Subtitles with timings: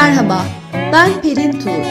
[0.00, 0.44] Merhaba,
[0.92, 1.84] ben Pelin Tuğ.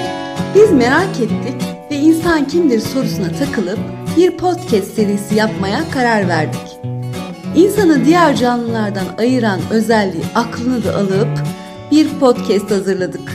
[0.56, 1.62] Biz merak ettik
[1.92, 3.80] ve insan kimdir sorusuna takılıp
[4.18, 6.80] bir podcast serisi yapmaya karar verdik.
[7.56, 11.28] İnsanı diğer canlılardan ayıran özelliği aklını da alıp
[11.92, 13.32] bir podcast hazırladık.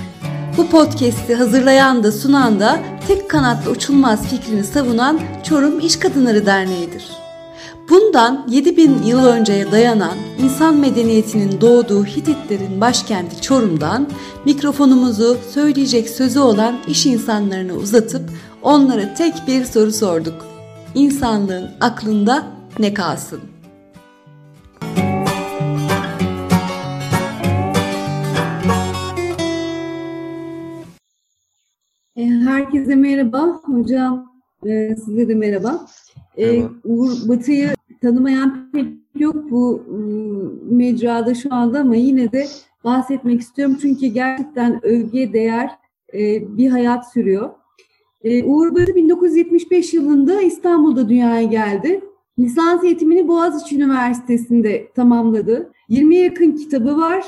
[0.56, 7.23] Bu podcast'i hazırlayan da sunan da tek kanatlı uçulmaz fikrini savunan Çorum İş Kadınları Derneği'dir.
[7.90, 14.08] Bundan 7000 yıl önceye dayanan insan medeniyetinin doğduğu Hititlerin başkenti Çorum'dan
[14.44, 18.30] mikrofonumuzu söyleyecek sözü olan iş insanlarına uzatıp
[18.62, 20.46] onlara tek bir soru sorduk.
[20.94, 22.46] İnsanlığın aklında
[22.78, 23.40] ne kalsın?
[32.16, 33.60] E, herkese merhaba.
[33.64, 34.26] Hocam
[34.66, 35.86] e, size de merhaba.
[36.38, 37.68] Ee, Uğur Batı'yı
[38.02, 38.86] tanımayan pek
[39.18, 42.46] yok bu ıı, mecrada şu anda ama yine de
[42.84, 43.76] bahsetmek istiyorum.
[43.80, 45.70] Çünkü gerçekten övgüye değer
[46.14, 47.50] e, bir hayat sürüyor.
[48.24, 52.00] E, Uğur Batı 1975 yılında İstanbul'da dünyaya geldi.
[52.38, 55.72] Lisans eğitimini Boğaziçi Üniversitesi'nde tamamladı.
[55.90, 57.24] 20'ye yakın kitabı var.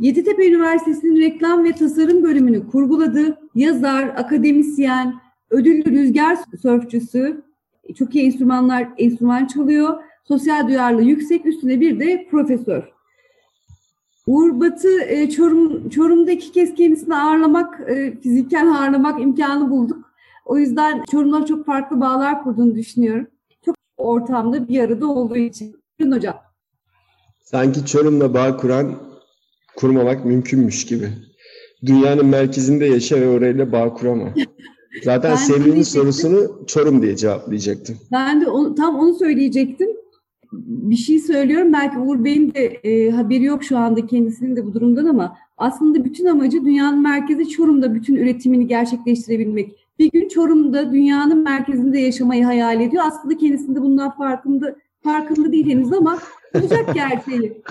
[0.00, 3.38] Yeditepe Üniversitesi'nin reklam ve tasarım bölümünü kurguladı.
[3.54, 5.14] Yazar, akademisyen,
[5.50, 7.42] ödüllü rüzgar sörfçüsü,
[7.94, 10.02] çok iyi enstrümanlar, enstrüman çalıyor.
[10.24, 12.82] Sosyal duyarlı yüksek üstüne bir de profesör.
[14.26, 20.12] Uğur Batı e, Çorum, Çorum'da iki kez kendisini ağırlamak, e, fiziken ağırlamak imkanı bulduk.
[20.44, 23.26] O yüzden Çorum'la çok farklı bağlar kurduğunu düşünüyorum.
[23.64, 25.76] Çok ortamda bir arada olduğu için.
[25.98, 26.34] Buyurun hocam.
[27.40, 28.94] Sanki Çorum'la bağ kuran,
[29.76, 31.08] kurmamak mümkünmüş gibi.
[31.86, 34.34] Dünyanın merkezinde yaşa ve orayla bağ kurama.
[35.04, 37.96] Zaten Semih'in sorusunu Çorum diye cevaplayacaktım.
[38.12, 39.88] Ben de onu, tam onu söyleyecektim.
[40.52, 41.72] Bir şey söylüyorum.
[41.72, 46.04] Belki Uğur Bey'in de e, haberi yok şu anda kendisinin de bu durumdan ama aslında
[46.04, 49.76] bütün amacı dünyanın merkezi Çorum'da bütün üretimini gerçekleştirebilmek.
[49.98, 53.04] Bir gün Çorum'da dünyanın merkezinde yaşamayı hayal ediyor.
[53.06, 56.18] Aslında kendisinde bundan farkında farkında değil henüz ama
[56.54, 57.62] olacak gerçeği.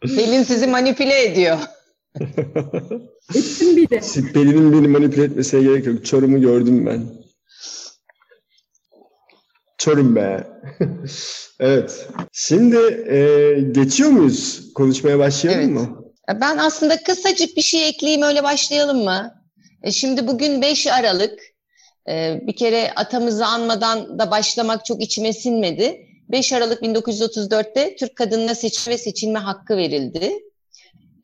[0.00, 1.58] Pelin sizi manipüle ediyor.
[3.34, 4.00] Ettim bir de.
[4.34, 6.04] Pelin'in beni manipüle etmesine gerek yok.
[6.04, 7.02] Çorum'u gördüm ben.
[9.78, 10.46] Çorum be.
[11.60, 12.08] evet.
[12.32, 12.76] Şimdi
[13.08, 14.72] e, geçiyor muyuz?
[14.74, 15.88] Konuşmaya başlayalım evet.
[15.88, 16.04] mı?
[16.40, 19.34] Ben aslında kısacık bir şey ekleyeyim öyle başlayalım mı?
[19.82, 21.40] E, şimdi bugün 5 Aralık.
[22.08, 26.06] E, bir kere atamızı anmadan da başlamak çok içime sinmedi.
[26.28, 30.32] 5 Aralık 1934'te Türk kadınına seçim ve seçilme hakkı verildi.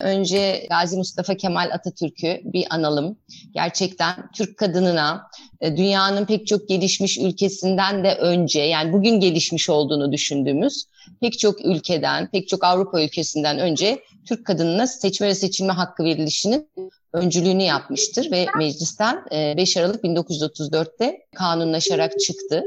[0.02, 3.18] Önce Gazi Mustafa Kemal Atatürk'ü bir analım.
[3.54, 5.22] Gerçekten Türk kadınına
[5.60, 10.84] e, dünyanın pek çok gelişmiş ülkesinden de önce yani bugün gelişmiş olduğunu düşündüğümüz
[11.20, 16.68] pek çok ülkeden, pek çok Avrupa ülkesinden önce Türk kadınına seçme ve seçilme hakkı verilişinin
[17.12, 19.24] öncülüğünü yapmıştır ve meclisten
[19.56, 22.62] 5 e, Aralık 1934'te kanunlaşarak çıktı.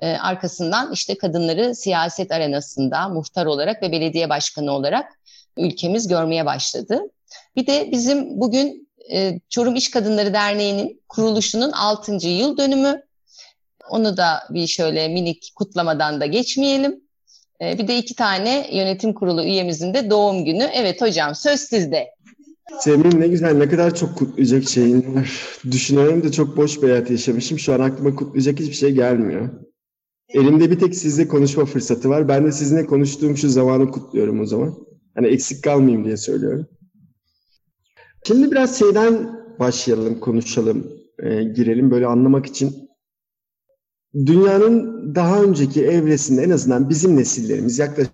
[0.00, 5.06] E, arkasından işte kadınları siyaset arenasında muhtar olarak ve belediye başkanı olarak
[5.58, 7.00] ülkemiz görmeye başladı.
[7.56, 12.12] Bir de bizim bugün e, Çorum İş Kadınları Derneği'nin kuruluşunun 6.
[12.26, 13.02] yıl dönümü.
[13.90, 17.00] Onu da bir şöyle minik kutlamadan da geçmeyelim.
[17.60, 20.70] E, bir de iki tane yönetim kurulu üyemizin de doğum günü.
[20.74, 22.14] Evet hocam söz sizde.
[22.80, 25.58] Semih ne güzel ne kadar çok kutlayacak şeyin var.
[25.70, 27.58] Düşünüyorum da çok boş bir hayat yaşamışım.
[27.58, 29.48] Şu an aklıma kutlayacak hiçbir şey gelmiyor.
[30.28, 32.28] Elimde bir tek sizle konuşma fırsatı var.
[32.28, 34.83] Ben de sizinle konuştuğum şu zamanı kutluyorum o zaman.
[35.14, 36.66] Hani eksik kalmayayım diye söylüyorum.
[38.26, 42.90] Şimdi biraz şeyden başlayalım, konuşalım, e, girelim böyle anlamak için.
[44.14, 48.12] Dünyanın daha önceki evresinde en azından bizim nesillerimiz yaklaşık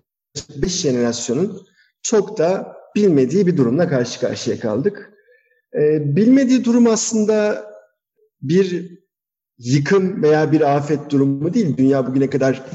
[0.55, 1.61] 5 jenerasyonun
[2.01, 5.13] çok da bilmediği bir durumla karşı karşıya kaldık.
[5.75, 7.65] E, bilmediği durum aslında
[8.41, 8.97] bir
[9.57, 11.77] yıkım veya bir afet durumu değil.
[11.77, 12.65] Dünya bugüne kadar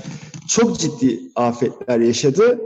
[0.48, 2.60] çok ciddi afetler yaşadı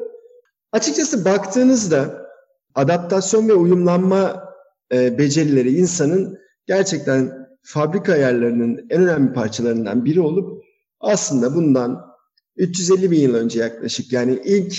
[0.72, 2.26] Açıkçası baktığınızda
[2.74, 4.44] adaptasyon ve uyumlanma
[4.92, 10.64] e, becerileri insanın gerçekten fabrika ayarlarının en önemli parçalarından biri olup
[11.00, 12.10] aslında bundan
[12.56, 14.74] 350 bin yıl önce yaklaşık yani ilk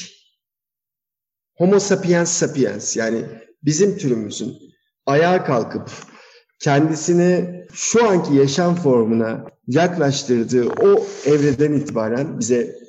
[1.57, 3.25] Homo sapiens sapiens yani
[3.63, 4.57] bizim türümüzün
[5.05, 5.89] ayağa kalkıp
[6.59, 12.80] kendisini şu anki yaşam formuna yaklaştırdığı o evreden itibaren bize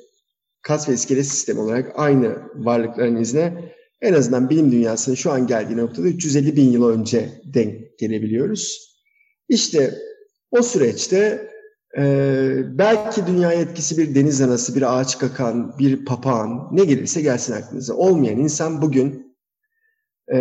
[0.63, 5.77] kas ve iskelet sistemi olarak aynı varlıkların izine en azından bilim dünyasının şu an geldiği
[5.77, 8.93] noktada 350 bin yıl önce denk gelebiliyoruz.
[9.49, 9.93] İşte
[10.51, 11.49] o süreçte
[11.97, 12.03] e,
[12.65, 17.93] belki dünya etkisi bir deniz anası, bir ağaç kakan, bir papağan ne gelirse gelsin aklınıza.
[17.93, 19.35] Olmayan insan bugün
[20.33, 20.37] e,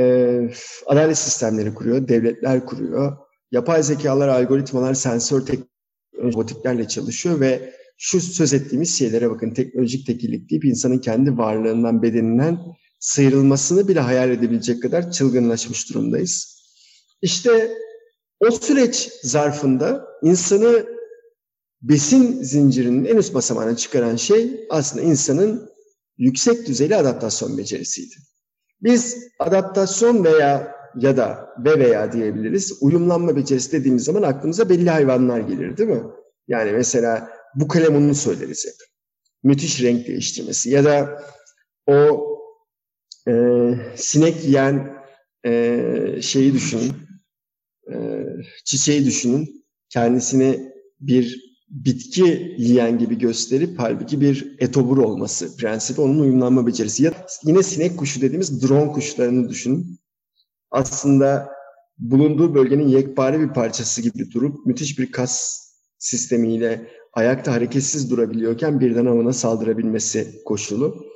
[0.86, 3.16] adalet sistemleri kuruyor, devletler kuruyor.
[3.50, 5.72] Yapay zekalar, algoritmalar, sensör teknoloji
[6.22, 7.72] robotiklerle çalışıyor ve
[8.04, 12.58] şu söz ettiğimiz şeylere bakın teknolojik tekillik deyip insanın kendi varlığından, bedeninden
[13.00, 16.62] sıyrılmasını bile hayal edebilecek kadar çılgınlaşmış durumdayız.
[17.22, 17.78] İşte
[18.40, 20.86] o süreç zarfında insanı
[21.82, 25.70] besin zincirinin en üst basamağına çıkaran şey aslında insanın
[26.18, 28.14] yüksek düzeyli adaptasyon becerisiydi.
[28.80, 32.78] Biz adaptasyon veya ya da ve veya diyebiliriz.
[32.80, 36.02] Uyumlanma becerisi dediğimiz zaman aklımıza belli hayvanlar gelir değil mi?
[36.48, 38.74] Yani mesela bu kalemununu söyleriz hep.
[39.42, 41.22] Müthiş renk değiştirmesi ya da
[41.86, 42.26] o
[43.28, 43.32] e,
[43.96, 44.92] sinek yiyen
[45.46, 46.92] e, şeyi düşünün,
[47.92, 47.96] e,
[48.64, 49.64] çiçeği düşünün.
[49.88, 57.02] Kendisini bir bitki yiyen gibi gösterip halbuki bir etobur olması prensibi onun uyumlanma becerisi.
[57.02, 57.12] Ya
[57.44, 59.98] yine sinek kuşu dediğimiz drone kuşlarını düşünün.
[60.70, 61.48] Aslında
[61.98, 65.62] bulunduğu bölgenin yekpare bir parçası gibi durup müthiş bir kas
[65.98, 71.06] sistemiyle ayakta hareketsiz durabiliyorken birden avına saldırabilmesi koşulu.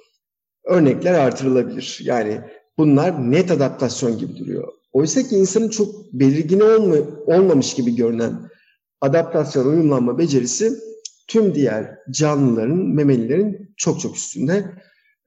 [0.64, 2.00] Örnekler artırılabilir.
[2.02, 2.40] Yani
[2.78, 4.72] bunlar net adaptasyon gibi duruyor.
[4.92, 6.96] Oysa ki insanın çok belirgin olma,
[7.26, 8.50] olmamış gibi görünen
[9.00, 10.72] adaptasyon, uyumlanma becerisi
[11.28, 14.64] tüm diğer canlıların, memelilerin çok çok üstünde.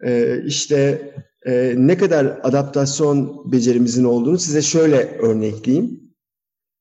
[0.06, 1.02] Ee, işte
[1.46, 6.00] e, ne kadar adaptasyon becerimizin olduğunu size şöyle örnekleyeyim.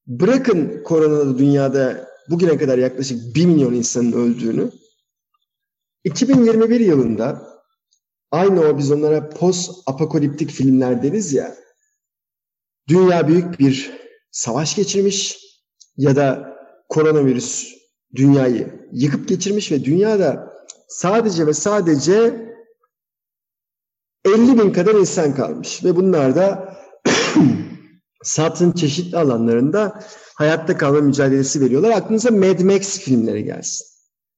[0.07, 4.71] Bırakın koronada dünyada bugüne kadar yaklaşık 1 milyon insanın öldüğünü,
[6.05, 7.49] 2021 yılında
[8.31, 11.57] aynı o biz onlara post apokaliptik filmler deriz ya,
[12.89, 13.93] dünya büyük bir
[14.31, 15.39] savaş geçirmiş
[15.97, 16.57] ya da
[16.89, 17.75] koronavirüs
[18.15, 20.53] dünyayı yıkıp geçirmiş ve dünyada
[20.89, 22.49] sadece ve sadece
[24.25, 26.77] 50 bin kadar insan kalmış ve bunlar da
[28.23, 30.05] satın çeşitli alanlarında
[30.39, 31.91] hayatta kalma mücadelesi veriyorlar.
[31.91, 33.87] Aklınıza Mad Max filmleri gelsin.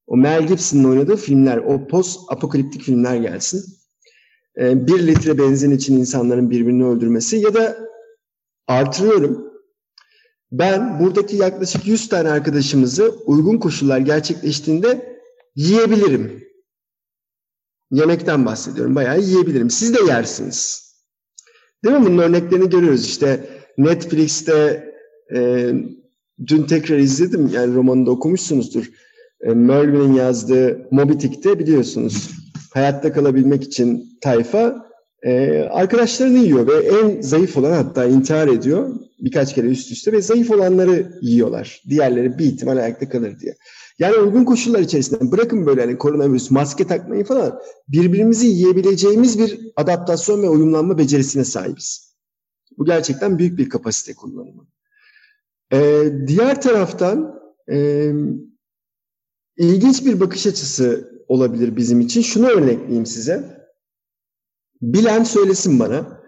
[0.06, 3.64] O Mel Gibson'ın oynadığı filmler, o post apokaliptik filmler gelsin.
[4.60, 7.78] Ee, bir litre benzin için insanların birbirini öldürmesi ya da
[8.66, 9.50] artırıyorum.
[10.52, 15.20] Ben buradaki yaklaşık 100 tane arkadaşımızı uygun koşullar gerçekleştiğinde
[15.56, 16.44] yiyebilirim.
[17.90, 18.94] Yemekten bahsediyorum.
[18.94, 19.70] Bayağı yiyebilirim.
[19.70, 20.90] Siz de yersiniz.
[21.84, 22.06] Değil mi?
[22.06, 23.04] Bunun örneklerini görüyoruz.
[23.04, 23.48] İşte
[23.78, 24.89] Netflix'te
[25.34, 25.70] e,
[26.46, 27.50] dün tekrar izledim.
[27.54, 28.90] Yani romanı da okumuşsunuzdur.
[29.40, 32.30] E, Merlin'in yazdığı Moby Dick'te biliyorsunuz.
[32.74, 34.86] Hayatta kalabilmek için tayfa
[35.22, 40.22] e, arkadaşlarını yiyor ve en zayıf olan hatta intihar ediyor birkaç kere üst üste ve
[40.22, 41.82] zayıf olanları yiyorlar.
[41.88, 43.56] Diğerleri bir ihtimal ayakta kalır diye.
[43.98, 50.42] Yani uygun koşullar içerisinde bırakın böyle hani koronavirüs, maske takmayı falan birbirimizi yiyebileceğimiz bir adaptasyon
[50.42, 52.14] ve uyumlanma becerisine sahibiz.
[52.78, 54.66] Bu gerçekten büyük bir kapasite kullanımı.
[55.72, 57.40] Ee, diğer taraftan
[57.70, 58.10] e,
[59.56, 62.22] ilginç bir bakış açısı olabilir bizim için.
[62.22, 63.60] Şunu örnekleyeyim size.
[64.82, 66.20] Bilen söylesin bana.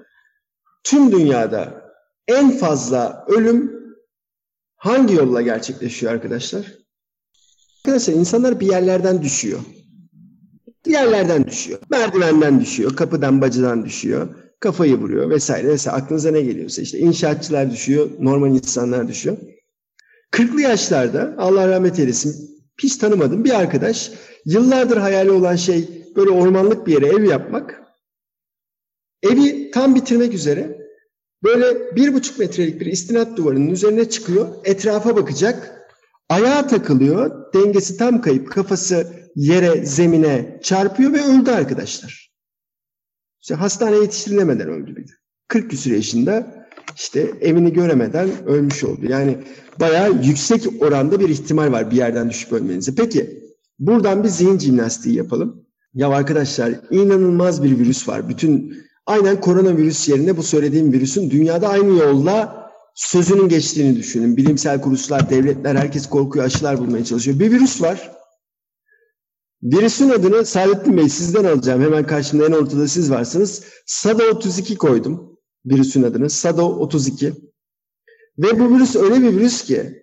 [0.85, 1.93] Tüm dünyada
[2.29, 3.73] en fazla ölüm
[4.77, 6.79] hangi yolla gerçekleşiyor arkadaşlar?
[7.79, 9.61] Arkadaşlar insanlar bir yerlerden düşüyor.
[10.87, 11.79] Bir yerlerden düşüyor.
[11.91, 15.97] Merdivenden düşüyor, kapıdan bacadan düşüyor, kafayı vuruyor vesaire vesaire.
[15.97, 19.37] Aklınıza ne geliyorsa işte inşaatçılar düşüyor, normal insanlar düşüyor.
[20.33, 24.11] 40'lı yaşlarda Allah rahmet eylesin hiç tanımadım bir arkadaş
[24.45, 27.83] yıllardır hayali olan şey böyle ormanlık bir yere ev yapmak.
[29.23, 30.78] Evi tam bitirmek üzere
[31.42, 35.83] böyle bir buçuk metrelik bir istinat duvarının üzerine çıkıyor, etrafa bakacak,
[36.33, 42.32] Ayağa takılıyor, dengesi tam kayıp, kafası yere, zemine çarpıyor ve öldü arkadaşlar.
[43.42, 45.12] İşte hastaneye yetiştirilemeden öldü bir de.
[45.49, 49.00] 40 küsur yaşında işte evini göremeden ölmüş oldu.
[49.08, 49.38] Yani
[49.80, 52.94] bayağı yüksek oranda bir ihtimal var bir yerden düşüp ölmenize.
[52.94, 53.42] Peki
[53.78, 55.64] buradan bir zihin jimnastiği yapalım.
[55.94, 58.28] Ya arkadaşlar inanılmaz bir virüs var.
[58.28, 64.37] Bütün aynen koronavirüs yerine bu söylediğim virüsün dünyada aynı yolla sözünün geçtiğini düşünün.
[64.37, 67.38] Bilimsel kuruluşlar, devletler, herkes korkuyor, aşılar bulmaya çalışıyor.
[67.38, 68.22] Bir virüs var.
[69.62, 71.83] Virüsün adını Saadettin Bey sizden alacağım.
[71.83, 73.62] Hemen karşımda en ortada siz varsınız.
[73.87, 76.31] SADA 32 koydum virüsün adını.
[76.31, 77.33] SADA 32.
[78.38, 80.02] Ve bu virüs öyle bir virüs ki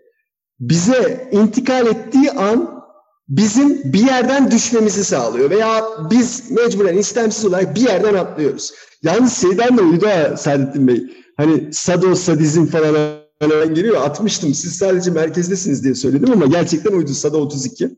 [0.60, 2.84] bize intikal ettiği an
[3.30, 5.50] bizim bir yerden düşmemizi sağlıyor.
[5.50, 8.74] Veya biz mecburen istemsiz olarak bir yerden atlıyoruz.
[9.04, 11.04] Yalnız şeyden de uydu ha Saadettin Bey.
[11.38, 14.02] Hani sado, sadizm falan hemen geliyor.
[14.02, 14.54] Atmıştım.
[14.54, 17.14] Siz sadece merkezdesiniz diye söyledim ama gerçekten uydu.
[17.14, 17.90] Sado 32.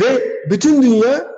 [0.00, 1.28] Ve bütün dünya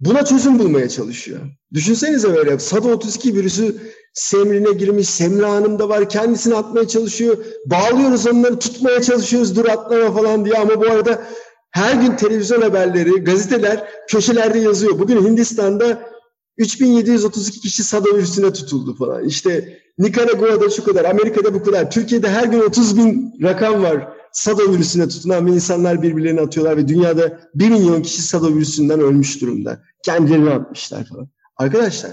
[0.00, 1.40] buna çözüm bulmaya çalışıyor.
[1.74, 3.76] Düşünsenize böyle SADA-32 virüsü
[4.14, 7.36] Semrin'e girmiş, Semra Hanım var kendisini atmaya çalışıyor.
[7.66, 11.22] Bağlıyoruz onları tutmaya çalışıyoruz dur atlama falan diye ama bu arada
[11.70, 14.98] her gün televizyon haberleri, gazeteler köşelerde yazıyor.
[14.98, 16.10] Bugün Hindistan'da
[16.58, 19.24] 3732 kişi SADA virüsüne tutuldu falan.
[19.24, 21.90] İşte Nikaragua'da şu kadar, Amerika'da bu kadar.
[21.90, 24.19] Türkiye'de her gün 30 bin rakam var.
[24.32, 29.40] SADA virüsüne tutulan ve insanlar birbirlerini atıyorlar ve dünyada 1 milyon kişi SADA virüsünden ölmüş
[29.40, 29.82] durumda.
[30.04, 31.28] Kendilerini atmışlar falan.
[31.56, 32.10] Arkadaşlar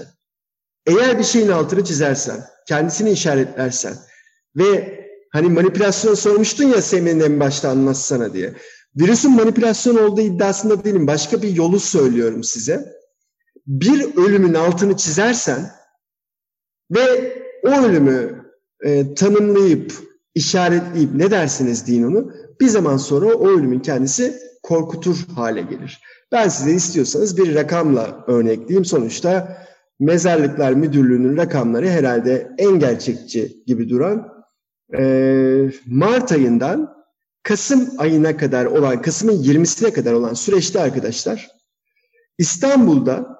[0.86, 3.94] eğer bir şeyin altını çizersen, kendisini işaretlersen
[4.56, 4.98] ve
[5.30, 8.54] hani manipülasyon sormuştun ya Semih'in en başta anlatsana diye.
[8.96, 11.06] Virüsün manipülasyon olduğu iddiasında değilim.
[11.06, 12.92] Başka bir yolu söylüyorum size.
[13.66, 15.70] Bir ölümün altını çizersen
[16.90, 17.34] ve
[17.64, 18.44] o ölümü
[18.84, 20.07] e, tanımlayıp,
[20.38, 22.32] işaretleyip ne dersiniz deyin onu.
[22.60, 26.00] Bir zaman sonra o ölümün kendisi korkutur hale gelir.
[26.32, 28.84] Ben size istiyorsanız bir rakamla örnekleyeyim.
[28.84, 29.58] Sonuçta
[30.00, 34.28] Mezarlıklar Müdürlüğü'nün rakamları herhalde en gerçekçi gibi duran
[34.98, 36.98] e, Mart ayından
[37.42, 41.48] Kasım ayına kadar olan, Kasım'ın 20'sine kadar olan süreçte arkadaşlar
[42.38, 43.38] İstanbul'da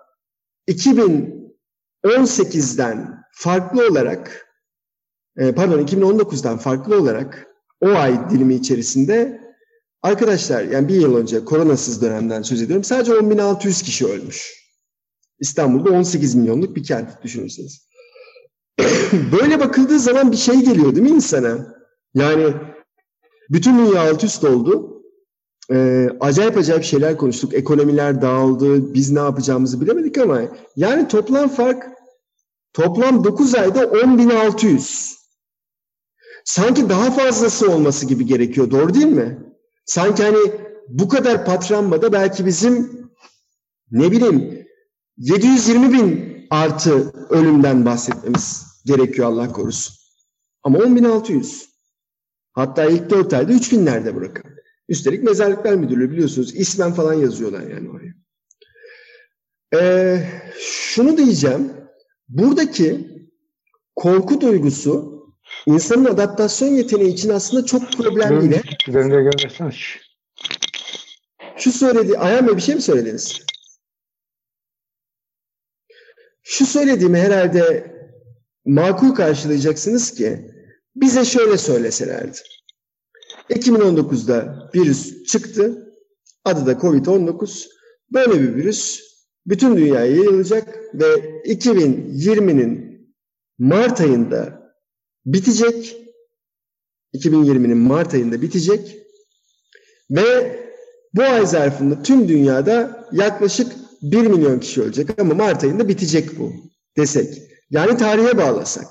[0.68, 4.47] 2018'den farklı olarak
[5.38, 7.46] pardon 2019'dan farklı olarak
[7.80, 9.40] o ay dilimi içerisinde
[10.02, 14.68] arkadaşlar yani bir yıl önce koronasız dönemden söz ediyorum sadece 10.600 kişi ölmüş.
[15.40, 17.88] İstanbul'da 18 milyonluk bir kent düşünürseniz.
[19.32, 21.74] Böyle bakıldığı zaman bir şey geliyor değil mi insana?
[22.14, 22.54] Yani
[23.50, 25.02] bütün dünya alt üst oldu.
[25.72, 27.54] Ee, acayip acayip şeyler konuştuk.
[27.54, 28.94] Ekonomiler dağıldı.
[28.94, 30.40] Biz ne yapacağımızı bilemedik ama
[30.76, 31.86] yani toplam fark
[32.72, 35.17] toplam 9 ayda 10.600.
[36.48, 38.70] Sanki daha fazlası olması gibi gerekiyor.
[38.70, 39.38] Doğru değil mi?
[39.84, 40.52] Sanki hani
[40.88, 43.06] bu kadar patranmada belki bizim
[43.90, 44.66] ne bileyim
[45.16, 49.94] 720 bin artı ölümden bahsetmemiz gerekiyor Allah korusun.
[50.62, 51.64] Ama 10.600.
[52.52, 54.52] Hatta ilk 4 ayda 3 binlerde bu rakam.
[54.88, 58.14] Üstelik Mezarlıklar Müdürlüğü biliyorsunuz ismen falan yazıyorlar yani oraya.
[59.74, 60.22] Ee,
[60.60, 61.72] şunu diyeceğim.
[62.28, 63.08] Buradaki
[63.96, 65.17] korku duygusu
[65.68, 68.62] insanın adaptasyon yeteneği için aslında çok problemli.
[68.88, 69.72] Üzerinde görmesene.
[71.56, 73.42] Şu söyledi, Ayhan Bey bir şey mi söylediniz?
[76.42, 77.94] Şu söylediğimi herhalde
[78.64, 80.50] makul karşılayacaksınız ki
[80.96, 82.38] bize şöyle söyleselerdi.
[83.50, 85.94] 2019'da virüs çıktı.
[86.44, 87.66] Adı da Covid-19.
[88.12, 89.00] Böyle bir virüs
[89.46, 92.88] bütün dünyaya yayılacak ve 2020'nin
[93.58, 94.57] Mart ayında
[95.32, 95.96] bitecek.
[97.14, 98.96] 2020'nin Mart ayında bitecek.
[100.10, 100.58] Ve
[101.14, 106.52] bu ay zarfında tüm dünyada yaklaşık 1 milyon kişi ölecek ama Mart ayında bitecek bu
[106.96, 107.42] desek.
[107.70, 108.86] Yani tarihe bağlasak.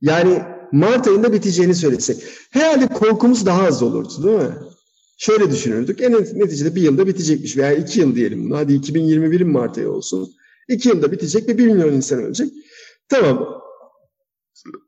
[0.00, 0.42] Yani
[0.72, 2.24] Mart ayında biteceğini söylesek.
[2.50, 4.54] Herhalde korkumuz daha az olurdu değil mi?
[5.18, 6.00] Şöyle düşünürdük.
[6.00, 8.56] En neticede bir yılda bitecekmiş veya iki yıl diyelim bunu.
[8.56, 10.34] Hadi 2021'in Mart ayı olsun.
[10.68, 12.52] İki yılda bitecek ve bir milyon insan ölecek.
[13.08, 13.67] Tamam.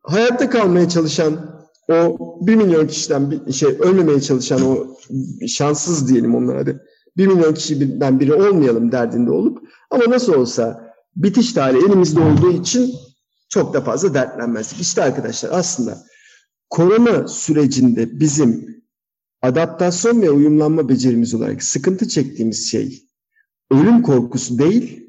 [0.02, 4.96] Hayatta kalmaya çalışan o bir milyon kişiden bir şey ölmemeye çalışan o
[5.48, 6.80] şanssız diyelim onlara hadi.
[7.16, 9.58] 1 milyon kişiden biri olmayalım derdinde olup
[9.90, 12.94] ama nasıl olsa bitiş tarihi elimizde olduğu için
[13.48, 14.80] çok da fazla dertlenmezdik.
[14.80, 15.98] İşte arkadaşlar aslında
[16.70, 18.82] korona sürecinde bizim
[19.42, 23.02] adaptasyon ve uyumlanma becerimiz olarak sıkıntı çektiğimiz şey
[23.70, 25.06] ölüm korkusu değil,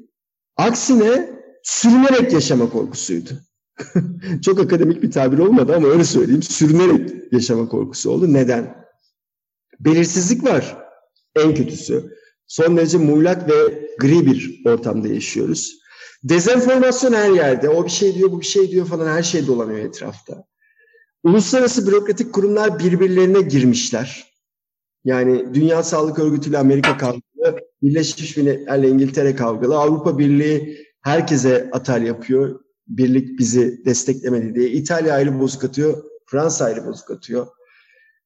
[0.56, 1.30] aksine
[1.62, 3.30] sürünerek yaşama korkusuydu.
[4.42, 6.42] Çok akademik bir tabir olmadı ama öyle söyleyeyim.
[6.42, 8.32] Sürünerek yaşama korkusu oldu.
[8.32, 8.86] Neden?
[9.80, 10.76] Belirsizlik var.
[11.36, 12.16] En kötüsü.
[12.46, 15.82] Son derece muğlak ve gri bir ortamda yaşıyoruz.
[16.24, 17.68] Dezenformasyon her yerde.
[17.68, 20.44] O bir şey diyor, bu bir şey diyor falan her şey dolanıyor etrafta.
[21.24, 24.32] Uluslararası bürokratik kurumlar birbirlerine girmişler.
[25.04, 32.02] Yani Dünya Sağlık Örgütü ile Amerika kavgalı, Birleşmiş Milletler'le İngiltere kavgalı, Avrupa Birliği herkese atal
[32.02, 32.60] yapıyor.
[32.96, 34.70] Birlik bizi desteklemedi diye.
[34.70, 37.46] İtalya ayrı bozuk atıyor, Fransa ayrı bozuk atıyor.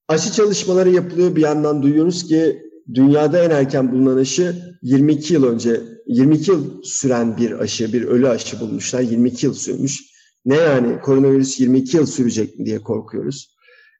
[0.09, 1.37] Aşı çalışmaları yapılıyor.
[1.37, 2.63] Bir yandan duyuyoruz ki
[2.95, 8.29] dünyada en erken bulunan aşı 22 yıl önce 22 yıl süren bir aşı, bir ölü
[8.29, 9.01] aşı bulmuşlar.
[9.01, 10.01] 22 yıl sürmüş.
[10.45, 13.57] Ne yani koronavirüs 22 yıl sürecek mi diye korkuyoruz.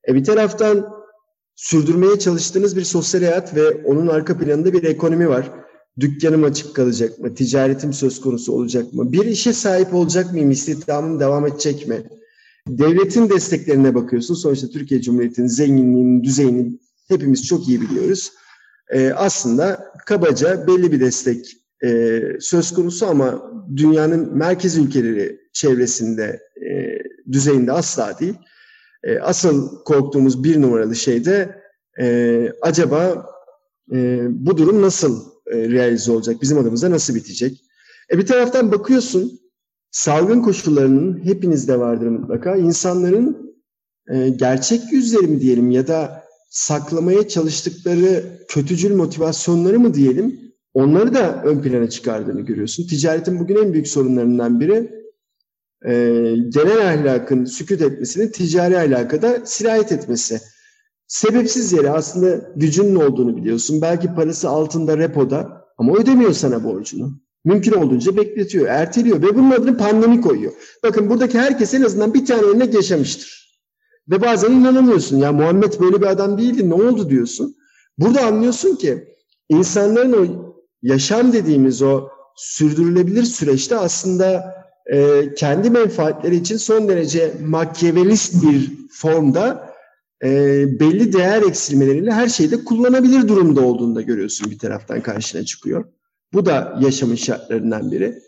[0.09, 0.87] E bir taraftan
[1.57, 5.51] sürdürmeye çalıştığınız bir sosyal hayat ve onun arka planında bir ekonomi var.
[6.01, 7.35] Dükkanım açık kalacak mı?
[7.35, 9.13] Ticaretim söz konusu olacak mı?
[9.13, 10.51] Bir işe sahip olacak mıyım?
[10.51, 12.03] İstihdamım devam edecek mi?
[12.69, 14.35] Devletin desteklerine bakıyorsun.
[14.35, 18.33] Sonuçta Türkiye Cumhuriyeti'nin zenginliğinin, düzeyini hepimiz çok iyi biliyoruz
[18.91, 26.99] e, aslında kabaca belli bir destek e, söz konusu ama dünyanın merkez ülkeleri çevresinde e,
[27.33, 28.35] düzeyinde asla değil.
[29.05, 31.63] E, asıl korktuğumuz bir numaralı şey de
[32.01, 33.27] e, acaba
[33.93, 37.61] e, bu durum nasıl e, realize olacak, bizim adımıza nasıl bitecek?
[38.13, 39.41] E, bir taraftan bakıyorsun
[39.91, 42.57] salgın koşullarının hepinizde vardır mutlaka.
[42.57, 43.57] İnsanların
[44.09, 50.41] e, gerçek yüzleri mi diyelim ya da saklamaya çalıştıkları kötücül motivasyonları mı diyelim
[50.75, 52.87] onları da ön plana çıkardığını görüyorsun.
[52.87, 54.91] Ticaretin bugün en büyük sorunlarından biri
[55.87, 55.93] e,
[56.49, 60.41] genel ahlakın sükut etmesini ticari ahlakada sirayet etmesi.
[61.09, 63.83] Sebepsiz yere aslında gücünün olduğunu biliyorsun.
[63.83, 67.21] Belki parası altında repoda ama ödemiyor sana borcunu.
[67.45, 70.53] Mümkün olduğunca bekletiyor, erteliyor ve bunun adını pandemi koyuyor.
[70.83, 73.47] Bakın buradaki herkes en azından bir tane örnek yaşamıştır.
[74.11, 75.17] Ve bazen inanamıyorsun.
[75.17, 77.57] Ya Muhammed böyle bir adam değildi ne oldu diyorsun.
[77.99, 79.05] Burada anlıyorsun ki
[79.49, 84.55] insanların o yaşam dediğimiz o sürdürülebilir süreçte aslında
[84.93, 89.66] e, kendi menfaatleri için son derece makyavelist bir formda
[90.25, 90.31] e,
[90.81, 95.85] belli değer eksilmeleriyle her şeyde kullanabilir durumda olduğunu da görüyorsun bir taraftan karşına çıkıyor.
[96.33, 98.23] Bu da yaşamın şartlarından biri.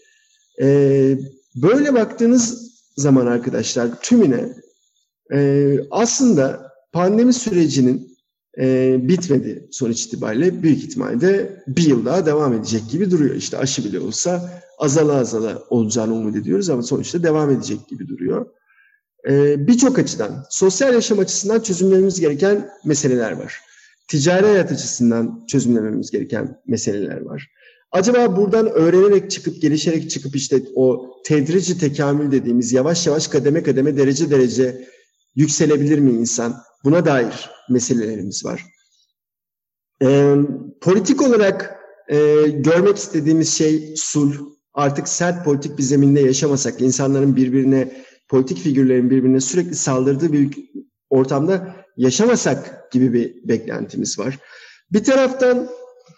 [0.60, 1.18] E,
[1.56, 4.48] böyle baktığınız zaman arkadaşlar tümüne
[5.32, 8.18] e, aslında pandemi sürecinin
[8.58, 13.34] e, bitmedi sonuç itibariyle büyük ihtimalle bir yıl daha devam edecek gibi duruyor.
[13.34, 18.46] İşte aşı bile olsa azala azala olacağını umut ediyoruz ama sonuçta devam edecek gibi duruyor.
[19.28, 23.60] E, Birçok açıdan, sosyal yaşam açısından çözümlememiz gereken meseleler var.
[24.08, 27.50] Ticari hayat açısından çözümlememiz gereken meseleler var.
[27.92, 33.96] Acaba buradan öğrenerek çıkıp, gelişerek çıkıp işte o tedrici tekamül dediğimiz yavaş yavaş kademe kademe
[33.96, 34.88] derece derece
[35.34, 36.56] yükselebilir mi insan?
[36.84, 38.64] Buna dair meselelerimiz var.
[40.02, 40.34] E,
[40.80, 41.76] politik olarak
[42.08, 42.16] e,
[42.48, 44.36] görmek istediğimiz şey sulh.
[44.74, 50.70] Artık sert politik bir zeminde yaşamasak, insanların birbirine, politik figürlerin birbirine sürekli saldırdığı bir
[51.10, 54.38] ortamda yaşamasak gibi bir beklentimiz var.
[54.92, 55.68] Bir taraftan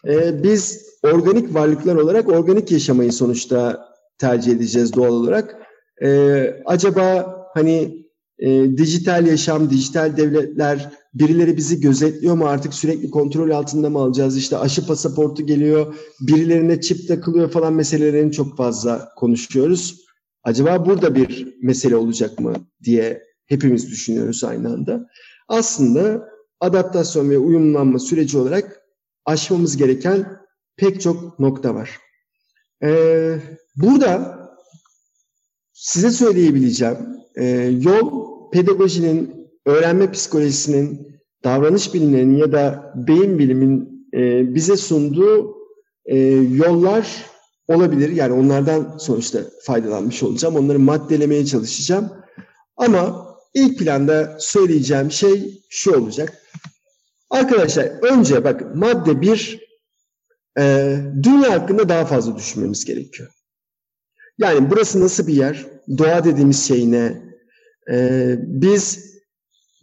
[0.08, 5.56] e, biz organik varlıklar olarak organik yaşamayı sonuçta tercih edeceğiz doğal olarak.
[6.02, 8.04] E, acaba hani
[8.38, 14.36] e, dijital yaşam, dijital devletler birileri bizi gözetliyor mu artık sürekli kontrol altında mı alacağız?
[14.36, 20.09] İşte aşı pasaportu geliyor, birilerine çip takılıyor falan meselelerini çok fazla konuşuyoruz.
[20.42, 25.06] Acaba burada bir mesele olacak mı diye hepimiz düşünüyoruz aynı anda.
[25.48, 26.28] Aslında
[26.60, 28.82] adaptasyon ve uyumlanma süreci olarak
[29.24, 30.40] aşmamız gereken
[30.76, 31.98] pek çok nokta var.
[32.82, 33.36] Ee,
[33.76, 34.40] burada
[35.72, 36.96] size söyleyebileceğim
[37.36, 37.46] e,
[37.80, 45.56] yol pedagojinin, öğrenme psikolojisinin, davranış bilimlerinin ya da beyin bilimin e, bize sunduğu
[46.04, 47.29] e, yollar
[47.74, 48.08] olabilir.
[48.08, 50.56] Yani onlardan sonuçta faydalanmış olacağım.
[50.56, 52.12] Onları maddelemeye çalışacağım.
[52.76, 56.42] Ama ilk planda söyleyeceğim şey şu olacak.
[57.30, 59.60] Arkadaşlar önce bak madde bir
[60.58, 63.30] e, dünya hakkında daha fazla düşünmemiz gerekiyor.
[64.38, 65.66] Yani burası nasıl bir yer?
[65.98, 67.30] Doğa dediğimiz şey ne?
[67.90, 69.10] Ee, biz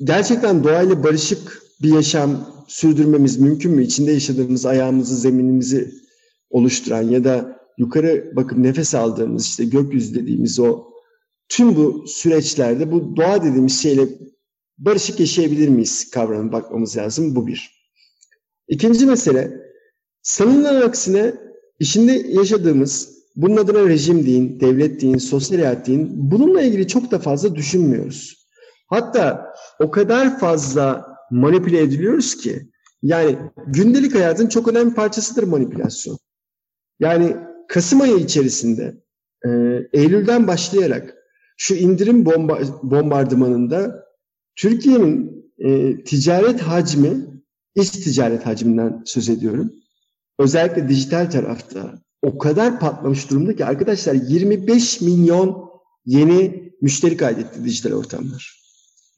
[0.04, 3.84] gerçekten doğayla barışık bir yaşam sürdürmemiz mümkün mü?
[3.84, 5.92] İçinde yaşadığımız ayağımızı, zeminimizi
[6.50, 10.84] oluşturan ya da yukarı bakıp nefes aldığımız işte gökyüzü dediğimiz o
[11.50, 14.08] tüm bu süreçlerde bu doğa dediğimiz şeyle
[14.78, 17.36] barışık yaşayabilir miyiz kavramına bakmamız lazım.
[17.36, 17.78] Bu bir.
[18.68, 19.62] İkinci mesele
[20.22, 21.34] sanılan aksine
[21.80, 26.32] içinde yaşadığımız bunun adına rejim deyin, devlet deyin, sosyal hayat deyin.
[26.32, 28.48] Bununla ilgili çok da fazla düşünmüyoruz.
[28.88, 32.70] Hatta o kadar fazla manipüle ediliyoruz ki
[33.02, 33.38] yani
[33.68, 36.18] gündelik hayatın çok önemli parçasıdır manipülasyon.
[37.00, 37.36] Yani
[37.68, 38.98] Kasım ayı içerisinde
[39.46, 39.50] e,
[39.94, 41.16] Eylül'den başlayarak
[41.58, 44.06] şu indirim bomba, bombardımanında
[44.56, 47.28] Türkiye'nin e, ticaret hacmi,
[47.76, 49.72] iç ticaret hacminden söz ediyorum.
[50.40, 55.70] Özellikle dijital tarafta o kadar patlamış durumda ki arkadaşlar 25 milyon
[56.06, 58.62] yeni müşteri kaydetti dijital ortamlar.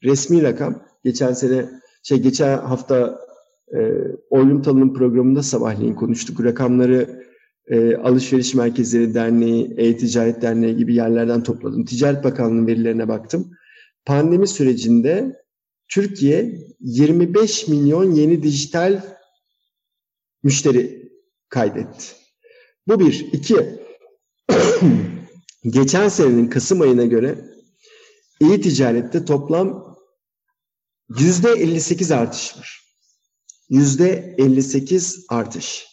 [0.04, 0.82] Resmi rakam.
[1.04, 1.68] Geçen sene
[2.02, 3.20] şey geçen hafta
[3.74, 3.78] e,
[4.30, 6.44] Oylum Talı'nın programında sabahleyin konuştuk.
[6.44, 7.29] Rakamları
[7.70, 11.84] e, Alışveriş Merkezleri Derneği, E-Ticaret Derneği gibi yerlerden topladım.
[11.84, 13.50] Ticaret Bakanlığı'nın verilerine baktım.
[14.04, 15.42] Pandemi sürecinde
[15.88, 19.02] Türkiye 25 milyon yeni dijital
[20.42, 21.12] müşteri
[21.48, 22.06] kaydetti.
[22.86, 23.28] Bu bir.
[23.32, 23.56] İki,
[25.64, 27.44] geçen senenin Kasım ayına göre
[28.40, 29.96] iyi ticarette toplam
[31.18, 32.80] yüzde 58 artış var.
[33.68, 35.89] Yüzde 58 artış.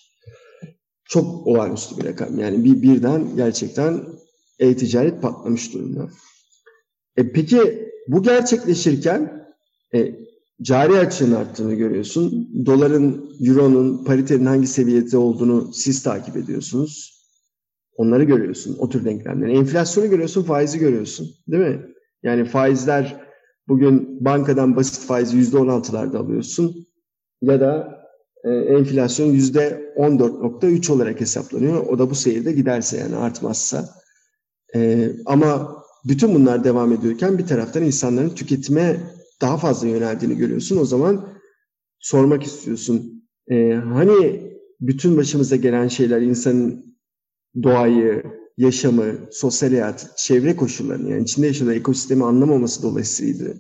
[1.10, 2.40] Çok olağanüstü bir rakam.
[2.40, 4.04] Yani bir birden gerçekten
[4.60, 6.10] e-ticaret patlamış durumda.
[7.18, 9.48] E peki bu gerçekleşirken
[9.96, 10.16] e,
[10.62, 12.50] cari açığın arttığını görüyorsun.
[12.66, 17.18] Doların, euronun, paritenin hangi seviyede olduğunu siz takip ediyorsunuz.
[17.96, 19.58] Onları görüyorsun, o tür denklemleri.
[19.58, 21.28] Enflasyonu görüyorsun, faizi görüyorsun.
[21.48, 21.86] Değil mi?
[22.24, 23.22] Yani faizler
[23.68, 26.88] bugün bankadan basit faizi %16'larda alıyorsun.
[27.42, 27.97] Ya da
[28.48, 31.86] e, enflasyon %14.3 olarak hesaplanıyor.
[31.88, 33.90] O da bu seyirde giderse yani artmazsa.
[34.76, 39.00] E, ama bütün bunlar devam ediyorken bir taraftan insanların tüketime
[39.42, 40.78] daha fazla yöneldiğini görüyorsun.
[40.78, 41.30] O zaman
[42.00, 43.24] sormak istiyorsun.
[43.52, 44.42] E, hani
[44.82, 46.98] bütün başımıza gelen şeyler insanın
[47.64, 48.24] doğayı,
[48.58, 53.54] yaşamı, sosyal hayatı, çevre koşullarını yani içinde yaşadığı ekosistemi anlamaması dolayısıyla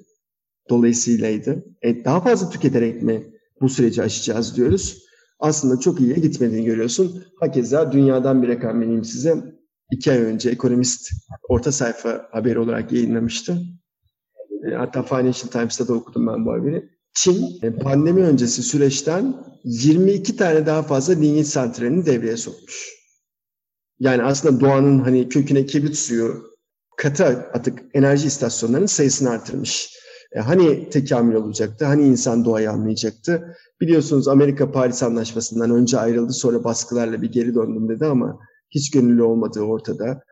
[0.69, 1.65] dolayısıylaydı.
[1.81, 5.03] E, daha fazla tüketerek mi bu süreci aşacağız diyoruz.
[5.39, 7.23] Aslında çok iyiye gitmediğini görüyorsun.
[7.39, 9.57] Hakeza dünyadan bir rakam vereyim size.
[9.91, 11.09] İki ay önce Ekonomist
[11.49, 13.61] orta sayfa haberi olarak yayınlamıştı.
[14.71, 16.89] E, hatta Financial Times'ta da okudum ben bu haberi.
[17.13, 22.97] Çin e, pandemi öncesi süreçten 22 tane daha fazla linyit santralini devreye sokmuş.
[23.99, 26.43] Yani aslında doğanın hani köküne kibrit suyu,
[26.97, 29.89] katı atık enerji istasyonlarının sayısını artırmış.
[30.31, 33.55] E, hani tekamül olacaktı, hani insan doğayı anlayacaktı.
[33.81, 39.23] Biliyorsunuz Amerika Paris Anlaşması'ndan önce ayrıldı, sonra baskılarla bir geri döndüm dedi ama hiç gönüllü
[39.23, 40.23] olmadığı ortada.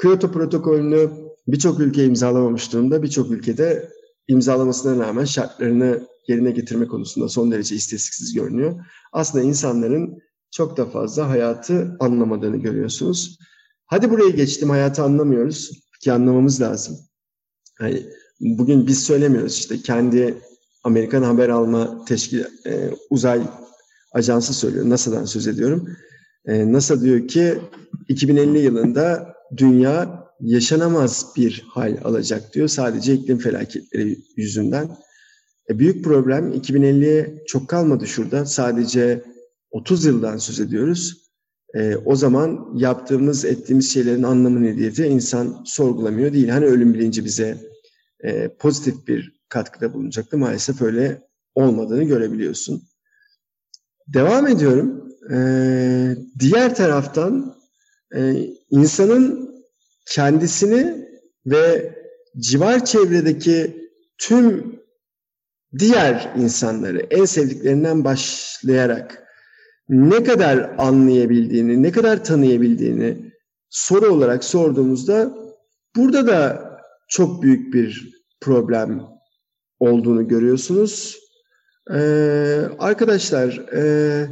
[0.00, 1.10] Kyoto protokolünü
[1.48, 3.02] birçok ülke imzalamamış durumda.
[3.02, 3.88] Birçok ülkede
[4.28, 8.84] imzalamasına rağmen şartlarını yerine getirme konusunda son derece isteksiz görünüyor.
[9.12, 10.18] Aslında insanların
[10.50, 13.38] çok da fazla hayatı anlamadığını görüyorsunuz.
[13.86, 16.96] Hadi buraya geçtim, hayatı anlamıyoruz ki anlamamız lazım.
[17.78, 18.06] Hani
[18.42, 20.34] bugün biz söylemiyoruz işte kendi
[20.84, 23.42] Amerikan haber alma teşkil e, uzay
[24.12, 24.90] ajansı söylüyor.
[24.90, 25.88] NASA'dan söz ediyorum.
[26.46, 27.58] E, NASA diyor ki
[28.08, 32.68] 2050 yılında dünya yaşanamaz bir hal alacak diyor.
[32.68, 34.96] Sadece iklim felaketleri yüzünden.
[35.70, 38.46] E, büyük problem 2050'ye çok kalmadı şurada.
[38.46, 39.22] Sadece
[39.70, 41.22] 30 yıldan söz ediyoruz.
[41.74, 46.48] E, o zaman yaptığımız, ettiğimiz şeylerin anlamı ne diye de insan sorgulamıyor değil.
[46.48, 47.71] Hani ölüm bilinci bize
[48.22, 50.38] e, pozitif bir katkıda bulunacaktı.
[50.38, 51.22] Maalesef öyle
[51.54, 52.82] olmadığını görebiliyorsun.
[54.08, 55.08] Devam ediyorum.
[55.32, 55.36] E,
[56.38, 57.56] diğer taraftan
[58.14, 58.34] e,
[58.70, 59.54] insanın
[60.06, 61.08] kendisini
[61.46, 61.94] ve
[62.38, 64.78] civar çevredeki tüm
[65.78, 69.22] diğer insanları en sevdiklerinden başlayarak
[69.88, 73.32] ne kadar anlayabildiğini, ne kadar tanıyabildiğini
[73.70, 75.34] soru olarak sorduğumuzda
[75.96, 76.71] burada da
[77.12, 79.02] çok büyük bir problem
[79.80, 81.18] olduğunu görüyorsunuz.
[81.90, 84.28] Ee, arkadaşlar, e,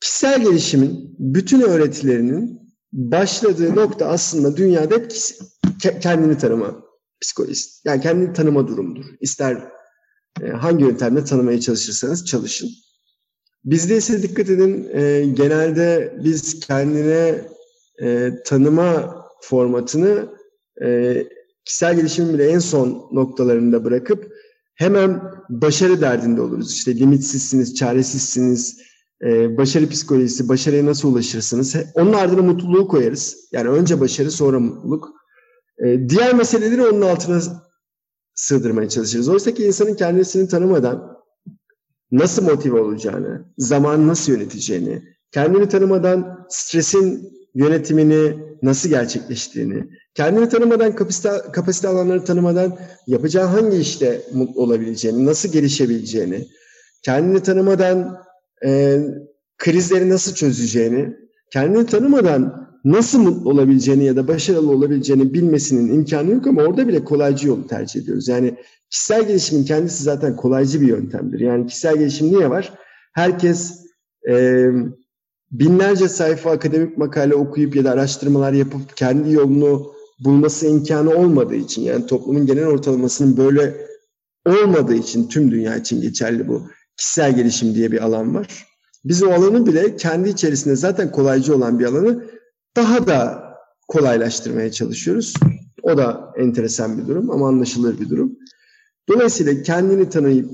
[0.00, 2.60] kişisel gelişimin bütün öğretilerinin
[2.92, 4.94] başladığı nokta aslında dünyada
[5.82, 6.84] hep kendini tanıma
[7.20, 7.88] psikolojisi.
[7.88, 9.04] Yani kendini tanıma durumudur.
[9.20, 9.68] İster
[10.42, 12.70] e, hangi yöntemle tanımaya çalışırsanız çalışın.
[13.64, 17.44] Bizde ise dikkat edin e, genelde biz kendine
[18.02, 20.28] e, tanıma formatını
[20.82, 21.26] e,
[21.70, 24.32] kişisel gelişimin bile en son noktalarında bırakıp
[24.74, 26.72] hemen başarı derdinde oluruz.
[26.72, 28.78] İşte limitsizsiniz, çaresizsiniz,
[29.24, 31.76] e, başarı psikolojisi, başarıya nasıl ulaşırsınız?
[31.94, 33.36] Onun ardına mutluluğu koyarız.
[33.52, 35.08] Yani önce başarı sonra mutluluk.
[35.84, 37.40] E, diğer meseleleri onun altına
[38.34, 39.28] sığdırmaya çalışırız.
[39.28, 41.16] Oysa ki insanın kendisini tanımadan
[42.12, 45.02] nasıl motive olacağını, zamanı nasıl yöneteceğini,
[45.32, 49.84] kendini tanımadan stresin yönetimini nasıl gerçekleştiğini,
[50.14, 56.46] kendini tanımadan, kapasite, kapasite alanları tanımadan yapacağı hangi işte mutlu olabileceğini, nasıl gelişebileceğini,
[57.02, 58.18] kendini tanımadan
[58.64, 59.00] e,
[59.58, 61.16] krizleri nasıl çözeceğini,
[61.52, 67.04] kendini tanımadan nasıl mutlu olabileceğini ya da başarılı olabileceğini bilmesinin imkanı yok ama orada bile
[67.04, 68.28] kolaycı yolu tercih ediyoruz.
[68.28, 68.54] Yani
[68.90, 71.40] kişisel gelişimin kendisi zaten kolaycı bir yöntemdir.
[71.40, 72.72] Yani kişisel gelişim niye var?
[73.12, 73.84] Herkes
[74.28, 74.66] e,
[75.52, 79.92] binlerce sayfa akademik makale okuyup ya da araştırmalar yapıp kendi yolunu
[80.24, 83.86] bulması imkanı olmadığı için yani toplumun genel ortalamasının böyle
[84.46, 86.62] olmadığı için tüm dünya için geçerli bu
[86.96, 88.66] kişisel gelişim diye bir alan var.
[89.04, 92.24] Biz o alanı bile kendi içerisinde zaten kolaycı olan bir alanı
[92.76, 93.44] daha da
[93.88, 95.34] kolaylaştırmaya çalışıyoruz.
[95.82, 98.38] O da enteresan bir durum ama anlaşılır bir durum.
[99.08, 100.50] Dolayısıyla kendini tanıyıp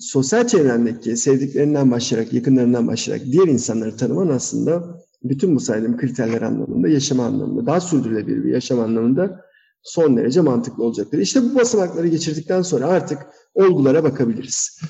[0.00, 6.88] sosyal çevrendeki sevdiklerinden başlayarak, yakınlarından başlayarak diğer insanları tanıman aslında bütün bu saydığım kriterler anlamında,
[6.88, 9.40] yaşam anlamında, daha sürdürülebilir bir yaşam anlamında
[9.82, 11.18] son derece mantıklı olacaktır.
[11.18, 13.18] İşte bu basamakları geçirdikten sonra artık
[13.54, 14.80] olgulara bakabiliriz.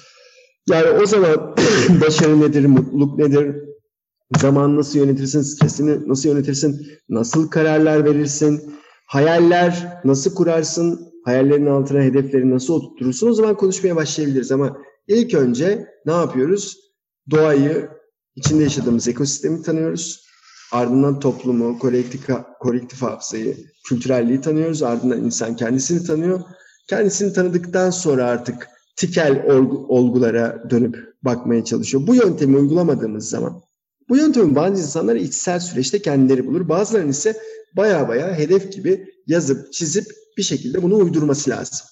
[0.71, 1.57] Yani o zaman
[2.01, 3.57] başarı nedir, mutluluk nedir,
[4.39, 8.75] Zaman nasıl yönetirsin, stresini nasıl yönetirsin, nasıl kararlar verirsin,
[9.07, 14.53] hayaller nasıl kurarsın, hayallerin altına hedefleri nasıl oturtursun o zaman konuşmaya başlayabiliriz.
[14.53, 14.77] Ama
[15.09, 16.77] ilk önce ne yapıyoruz?
[17.31, 17.89] Doğayı,
[18.37, 20.27] içinde yaşadığımız ekosistemi tanıyoruz.
[20.73, 22.27] Ardından toplumu, kolektif,
[22.61, 23.57] kolektif hafızayı,
[23.89, 24.83] kültürelliği tanıyoruz.
[24.83, 26.41] Ardından insan kendisini tanıyor.
[26.89, 29.45] Kendisini tanıdıktan sonra artık tikel
[29.89, 32.07] olgulara dönüp bakmaya çalışıyor.
[32.07, 33.63] Bu yöntemi uygulamadığımız zaman
[34.09, 36.69] bu yöntemin bazı insanlar içsel süreçte kendileri bulur.
[36.69, 37.37] Bazılarının ise
[37.77, 41.87] baya baya hedef gibi yazıp çizip bir şekilde bunu uydurması lazım.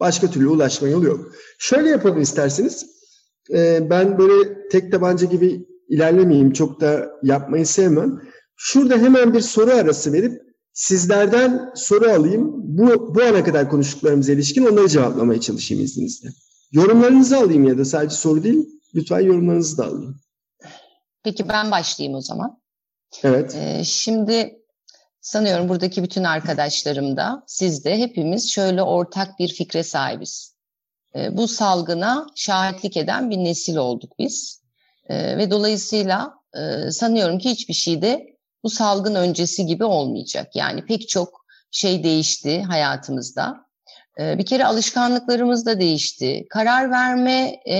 [0.00, 1.32] Başka türlü ulaşma yolu yok.
[1.58, 2.86] Şöyle yapalım isterseniz.
[3.54, 6.52] Ee, ben böyle tek tabanca gibi ilerlemeyeyim.
[6.52, 8.20] Çok da yapmayı sevmem.
[8.56, 12.52] Şurada hemen bir soru arası verip sizlerden soru alayım.
[12.54, 16.28] Bu, bu ana kadar konuştuklarımıza ilişkin onları cevaplamaya çalışayım izninizle.
[16.72, 20.20] Yorumlarınızı alayım ya da sadece soru değil, lütfen yorumlarınızı da alayım.
[21.24, 22.60] Peki ben başlayayım o zaman.
[23.22, 23.54] Evet.
[23.54, 24.59] Ee, şimdi
[25.20, 30.54] sanıyorum buradaki bütün arkadaşlarım da siz de hepimiz şöyle ortak bir fikre sahibiz.
[31.14, 34.62] Ee, bu salgına şahitlik eden bir nesil olduk biz.
[35.08, 38.26] Ee, ve dolayısıyla e, sanıyorum ki hiçbir şey de
[38.62, 40.56] bu salgın öncesi gibi olmayacak.
[40.56, 43.66] Yani pek çok şey değişti hayatımızda.
[44.20, 46.46] Ee, bir kere alışkanlıklarımız da değişti.
[46.50, 47.76] Karar verme e,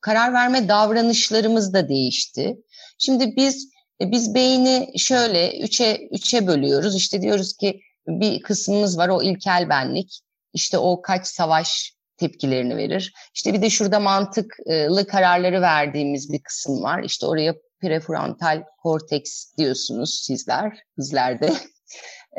[0.00, 2.56] karar verme davranışlarımız da değişti.
[2.98, 6.96] Şimdi biz e, biz beyni şöyle üçe üçe bölüyoruz.
[6.96, 10.20] İşte diyoruz ki bir kısmımız var o ilkel benlik.
[10.52, 13.14] İşte o kaç savaş tepkilerini verir.
[13.34, 17.02] İşte bir de şurada mantıklı kararları verdiğimiz bir kısım var.
[17.02, 21.52] İşte oraya prefrontal korteks diyorsunuz sizler, bizlerde.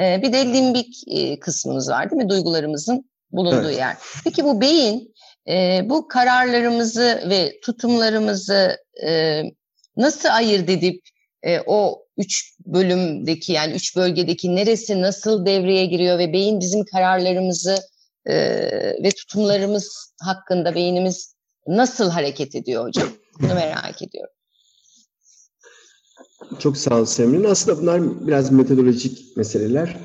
[0.01, 2.29] E, bir de limbik e, kısmımız var değil mi?
[2.29, 3.77] Duygularımızın bulunduğu evet.
[3.77, 3.97] yer.
[4.23, 5.13] Peki bu beyin
[5.47, 8.77] e, bu kararlarımızı ve tutumlarımızı
[9.97, 11.01] nasıl ayırt edip
[11.45, 17.77] e, o üç bölümdeki yani üç bölgedeki neresi nasıl devreye giriyor ve beyin bizim kararlarımızı
[18.25, 18.35] e,
[19.03, 21.35] ve tutumlarımız hakkında beynimiz
[21.67, 23.09] nasıl hareket ediyor hocam?
[23.39, 24.33] Bunu merak ediyorum.
[26.59, 27.43] Çok sağ ol Semrin.
[27.43, 29.97] Aslında bunlar biraz metodolojik meseleler.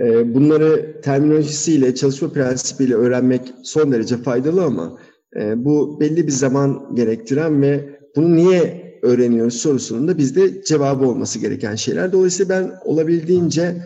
[0.00, 4.98] Ee, bunları terminolojisiyle, çalışma prensibiyle öğrenmek son derece faydalı ama
[5.36, 11.38] e, bu belli bir zaman gerektiren ve bunu niye öğreniyoruz sorusunun da bizde cevabı olması
[11.38, 12.12] gereken şeyler.
[12.12, 13.82] Dolayısıyla ben olabildiğince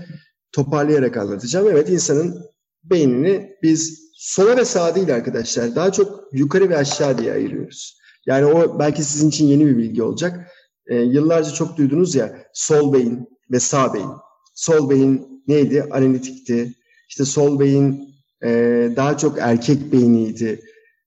[0.53, 1.69] toparlayarak anlatacağım.
[1.69, 2.45] Evet insanın
[2.85, 8.01] beynini biz sola ve sağa değil arkadaşlar daha çok yukarı ve aşağı diye ayırıyoruz.
[8.27, 10.51] Yani o belki sizin için yeni bir bilgi olacak.
[10.87, 14.11] Ee, yıllarca çok duydunuz ya sol beyin ve sağ beyin.
[14.55, 15.87] Sol beyin neydi?
[15.91, 16.75] Analitikti.
[17.09, 18.49] İşte sol beyin e,
[18.97, 20.61] daha çok erkek beyniydi.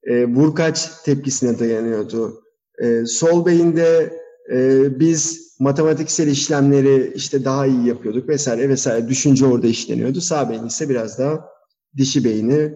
[0.03, 2.42] E, vurkaç tepkisine dayanıyordu.
[2.81, 4.13] E, sol beyinde
[4.51, 9.07] e, biz matematiksel işlemleri işte daha iyi yapıyorduk vesaire vesaire.
[9.07, 10.21] Düşünce orada işleniyordu.
[10.21, 11.49] Sağ beyin ise biraz daha
[11.97, 12.75] dişi beyni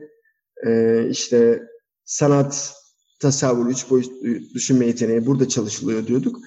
[0.65, 1.63] e, işte
[2.05, 2.73] sanat,
[3.19, 4.13] tasavvur, üç boyutlu
[4.53, 6.37] düşünme yeteneği burada çalışılıyor diyorduk.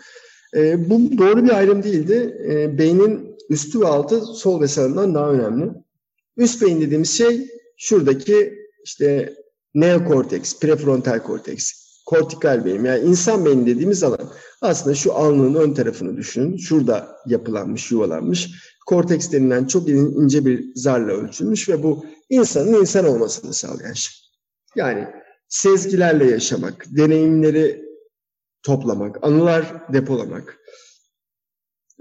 [0.57, 2.37] E, bu doğru bir ayrım değildi.
[2.51, 5.71] E, beynin üstü ve altı sol ve sağından daha önemli.
[6.37, 9.35] Üst beyin dediğimiz şey şuradaki işte
[9.75, 14.31] neokorteks, prefrontal korteks, kortikal beyin yani insan beyni dediğimiz alan.
[14.61, 16.57] Aslında şu alnının ön tarafını düşünün.
[16.57, 18.51] Şurada yapılanmış, yuvalanmış.
[18.87, 24.15] Korteks denilen çok ince bir zarla ölçülmüş ve bu insanın insan olmasını sağlayan şey.
[24.77, 25.07] Yani
[25.49, 27.85] sezgilerle yaşamak, deneyimleri
[28.63, 30.59] toplamak, anılar depolamak,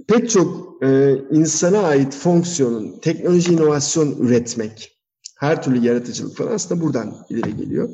[0.07, 4.99] pek çok e, insana ait fonksiyonun teknoloji inovasyon üretmek,
[5.39, 7.89] her türlü yaratıcılık falan aslında buradan ileri geliyor.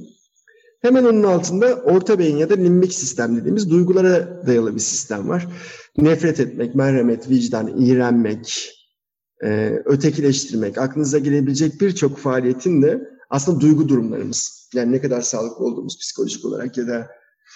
[0.86, 5.48] Hemen onun altında orta beyin ya da limbik sistem dediğimiz duygulara dayalı bir sistem var.
[5.98, 8.74] Nefret etmek, merhamet, vicdan, iğrenmek,
[9.44, 14.70] e, ötekileştirmek, aklınıza gelebilecek birçok faaliyetin de aslında duygu durumlarımız.
[14.74, 17.08] Yani ne kadar sağlıklı olduğumuz psikolojik olarak ya da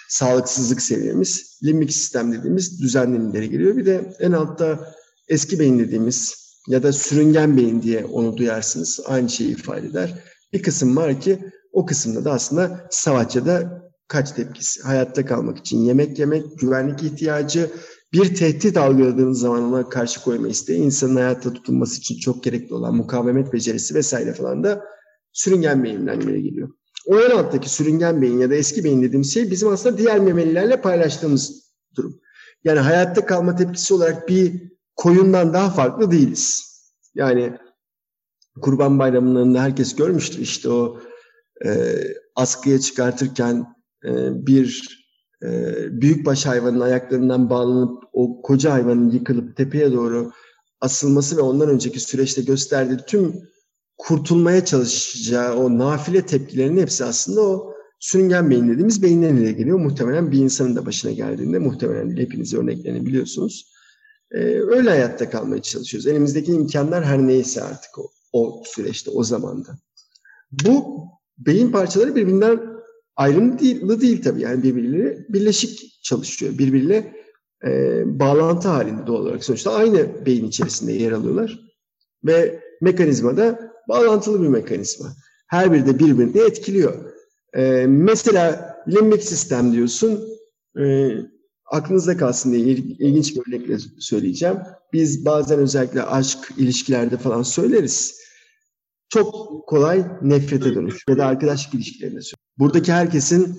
[0.08, 3.76] sağlıksızlık seviyemiz, limbik sistem dediğimiz düzenlemelere giriyor.
[3.76, 4.94] Bir de en altta
[5.28, 6.34] eski beyin dediğimiz
[6.68, 9.00] ya da sürüngen beyin diye onu duyarsınız.
[9.06, 10.14] Aynı şeyi ifade eder.
[10.52, 11.38] Bir kısım var ki
[11.72, 14.82] o kısımda da aslında savaşçıda kaç tepkisi.
[14.82, 17.70] Hayatta kalmak için yemek yemek, güvenlik ihtiyacı,
[18.12, 22.94] bir tehdit algıladığınız zaman ona karşı koyma isteği, insanın hayatta tutunması için çok gerekli olan
[22.94, 24.84] mukavemet becerisi vesaire falan da
[25.32, 26.68] sürüngen beyinden geliyor.
[27.06, 30.80] O en alttaki sürüngen beyin ya da eski beyin dediğimiz şey bizim aslında diğer memelilerle
[30.80, 32.20] paylaştığımız durum.
[32.64, 36.70] Yani hayatta kalma tepkisi olarak bir koyundan daha farklı değiliz.
[37.14, 37.58] Yani
[38.60, 41.00] Kurban Bayramı'nda herkes görmüştür işte o
[41.64, 42.00] e,
[42.36, 43.66] askıya çıkartırken
[44.04, 44.10] e,
[44.46, 45.00] bir
[45.90, 50.32] büyükbaş hayvanın ayaklarından bağlanıp o koca hayvanın yıkılıp tepeye doğru
[50.80, 53.34] asılması ve ondan önceki süreçte gösterdiği tüm
[53.98, 59.78] kurtulmaya çalışacağı o nafile tepkilerin hepsi aslında o sürüngen beyin dediğimiz beyinden ile geliyor.
[59.78, 63.72] Muhtemelen bir insanın da başına geldiğinde muhtemelen hepiniz örneklerini biliyorsunuz.
[64.32, 66.06] Ee, öyle hayatta kalmaya çalışıyoruz.
[66.06, 69.78] Elimizdeki imkanlar her neyse artık o, o süreçte, o zamanda.
[70.52, 71.04] Bu
[71.46, 72.60] beyin parçaları birbirinden
[73.16, 74.40] ayrımlı değil, tabii.
[74.40, 76.58] Yani birbirleriyle birleşik çalışıyor.
[76.58, 77.14] Birbiriyle
[77.66, 79.44] e, bağlantı halinde doğal olarak.
[79.44, 81.60] Sonuçta aynı beyin içerisinde yer alıyorlar.
[82.24, 85.06] Ve mekanizma da bağlantılı bir mekanizma.
[85.46, 86.94] Her biri de birbirini etkiliyor.
[87.54, 90.20] E, mesela limbik sistem diyorsun.
[90.80, 91.10] E,
[91.70, 94.56] aklınızda kalsın diye ilginç bir örnekle söyleyeceğim.
[94.92, 98.19] Biz bazen özellikle aşk ilişkilerde falan söyleriz.
[99.10, 99.34] Çok
[99.68, 102.34] kolay nefrete dönüş ya da arkadaşlık ilişkilerinde söyleriz.
[102.58, 103.58] Buradaki herkesin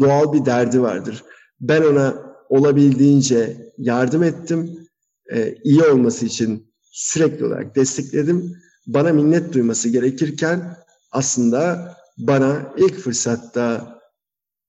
[0.00, 1.24] doğal bir derdi vardır.
[1.60, 4.88] Ben ona olabildiğince yardım ettim.
[5.32, 8.56] Ee, iyi olması için sürekli olarak destekledim.
[8.86, 10.76] Bana minnet duyması gerekirken
[11.12, 13.98] aslında bana ilk fırsatta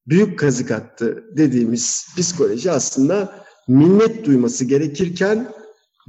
[0.07, 5.51] büyük kazık attı dediğimiz psikoloji aslında minnet duyması gerekirken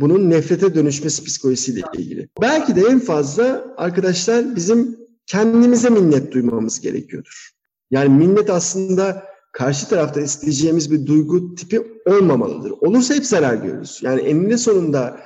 [0.01, 2.29] bunun nefrete dönüşmesi psikolojisiyle ilgili.
[2.41, 7.51] Belki de en fazla arkadaşlar bizim kendimize minnet duymamız gerekiyordur.
[7.91, 12.71] Yani minnet aslında karşı tarafta isteyeceğimiz bir duygu tipi olmamalıdır.
[12.71, 14.01] Olursa hep zarar görürüz.
[14.03, 15.21] Yani eninde sonunda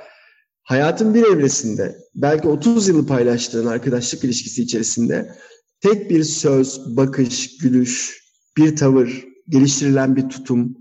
[0.63, 5.35] hayatın bir evresinde belki 30 yılı paylaştığın arkadaşlık ilişkisi içerisinde
[5.81, 8.23] tek bir söz, bakış, gülüş,
[8.57, 10.77] bir tavır, geliştirilen bir tutum,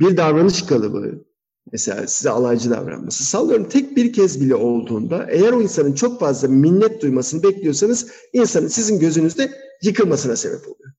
[0.00, 1.24] bir davranış kalıbı,
[1.72, 6.48] mesela size alaycı davranması, sallıyorum tek bir kez bile olduğunda eğer o insanın çok fazla
[6.48, 9.50] minnet duymasını bekliyorsanız insanın sizin gözünüzde
[9.82, 10.92] yıkılmasına sebep oluyor.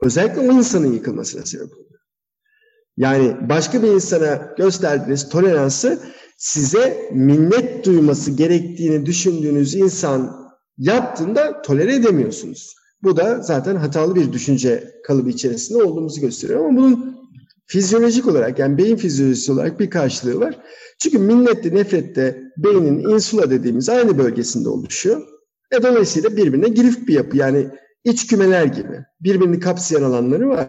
[0.00, 2.00] Özellikle o insanın yıkılmasına sebep oluyor.
[2.96, 5.98] Yani başka bir insana gösterdiğiniz toleransı
[6.36, 12.74] size minnet duyması gerektiğini düşündüğünüz insan yaptığında tolere edemiyorsunuz.
[13.02, 16.64] Bu da zaten hatalı bir düşünce kalıbı içerisinde olduğumuzu gösteriyor.
[16.64, 17.18] Ama bunun
[17.68, 20.58] fizyolojik olarak yani beyin fizyolojisi olarak bir karşılığı var.
[20.98, 25.22] Çünkü minnette, nefrette beynin insula dediğimiz aynı bölgesinde oluşuyor.
[25.72, 27.68] E dolayısıyla birbirine girif bir yapı yani
[28.04, 29.04] iç kümeler gibi.
[29.20, 30.68] Birbirini kapsayan alanları var.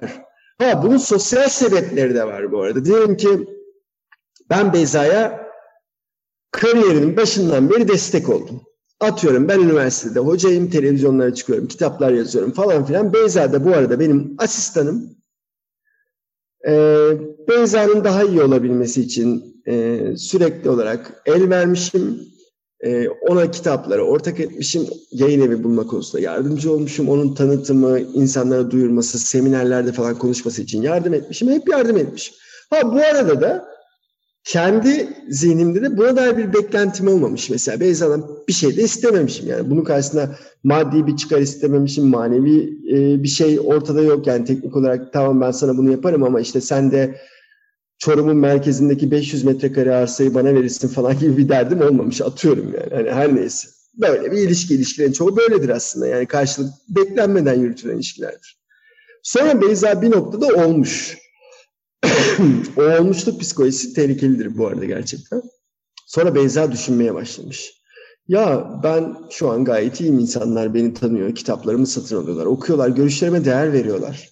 [0.57, 2.85] Ha bunun sosyal sebepleri de var bu arada.
[2.85, 3.47] Diyelim ki
[4.49, 5.47] ben Beyza'ya
[6.51, 8.61] kariyerinin başından beri destek oldum.
[8.99, 13.13] Atıyorum ben üniversitede hocayım, televizyonlara çıkıyorum, kitaplar yazıyorum falan filan.
[13.13, 15.18] Beyza da bu arada benim asistanım.
[16.67, 17.11] Ee,
[17.47, 22.19] Beyza'nın daha iyi olabilmesi için e, sürekli olarak el vermişim.
[22.83, 24.87] E, ona kitapları ortak etmişim.
[25.11, 27.09] Yayın evi bulma konusunda yardımcı olmuşum.
[27.09, 31.49] Onun tanıtımı, insanlara duyurması, seminerlerde falan konuşması için yardım etmişim.
[31.49, 32.35] Hep yardım etmişim.
[32.69, 33.65] Ha bu arada da
[34.43, 37.49] kendi zihnimde de buna dair bir beklentim olmamış.
[37.49, 39.47] Mesela Beyza'dan bir şey de istememişim.
[39.47, 42.05] Yani bunun karşısında maddi bir çıkar istememişim.
[42.07, 42.57] Manevi
[42.91, 44.27] e, bir şey ortada yok.
[44.27, 47.19] Yani teknik olarak tamam ben sana bunu yaparım ama işte sen de
[47.97, 52.21] Çorum'un merkezindeki 500 metrekare arsayı bana verirsin falan gibi bir derdim olmamış.
[52.21, 52.93] Atıyorum yani.
[52.93, 53.67] Hani her neyse.
[53.97, 56.07] Böyle bir ilişki ilişkilerin çoğu böyledir aslında.
[56.07, 58.59] Yani karşılık beklenmeden yürütülen ilişkilerdir.
[59.23, 61.17] Sonra Beyza bir noktada olmuş.
[62.77, 65.41] o olmuşluk psikolojisi tehlikelidir bu arada gerçekten.
[66.07, 67.79] Sonra Beyza düşünmeye başlamış.
[68.27, 73.73] Ya ben şu an gayet iyiyim insanlar beni tanıyor, kitaplarımı satın alıyorlar, okuyorlar, görüşlerime değer
[73.73, 74.29] veriyorlar.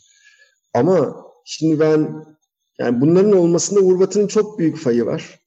[0.73, 2.25] Ama şimdi ben
[2.79, 5.39] yani bunların olmasında Urbat'ın çok büyük fayı var.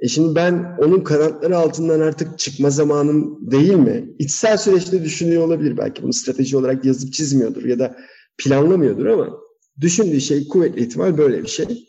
[0.00, 4.14] E şimdi ben onun kanatları altından artık çıkma zamanım değil mi?
[4.18, 6.02] İçsel süreçte düşünüyor olabilir belki.
[6.02, 7.96] Bunu strateji olarak yazıp çizmiyordur ya da
[8.38, 9.28] planlamıyordur ama
[9.80, 11.86] düşündüğü şey kuvvetli ihtimal böyle bir şey.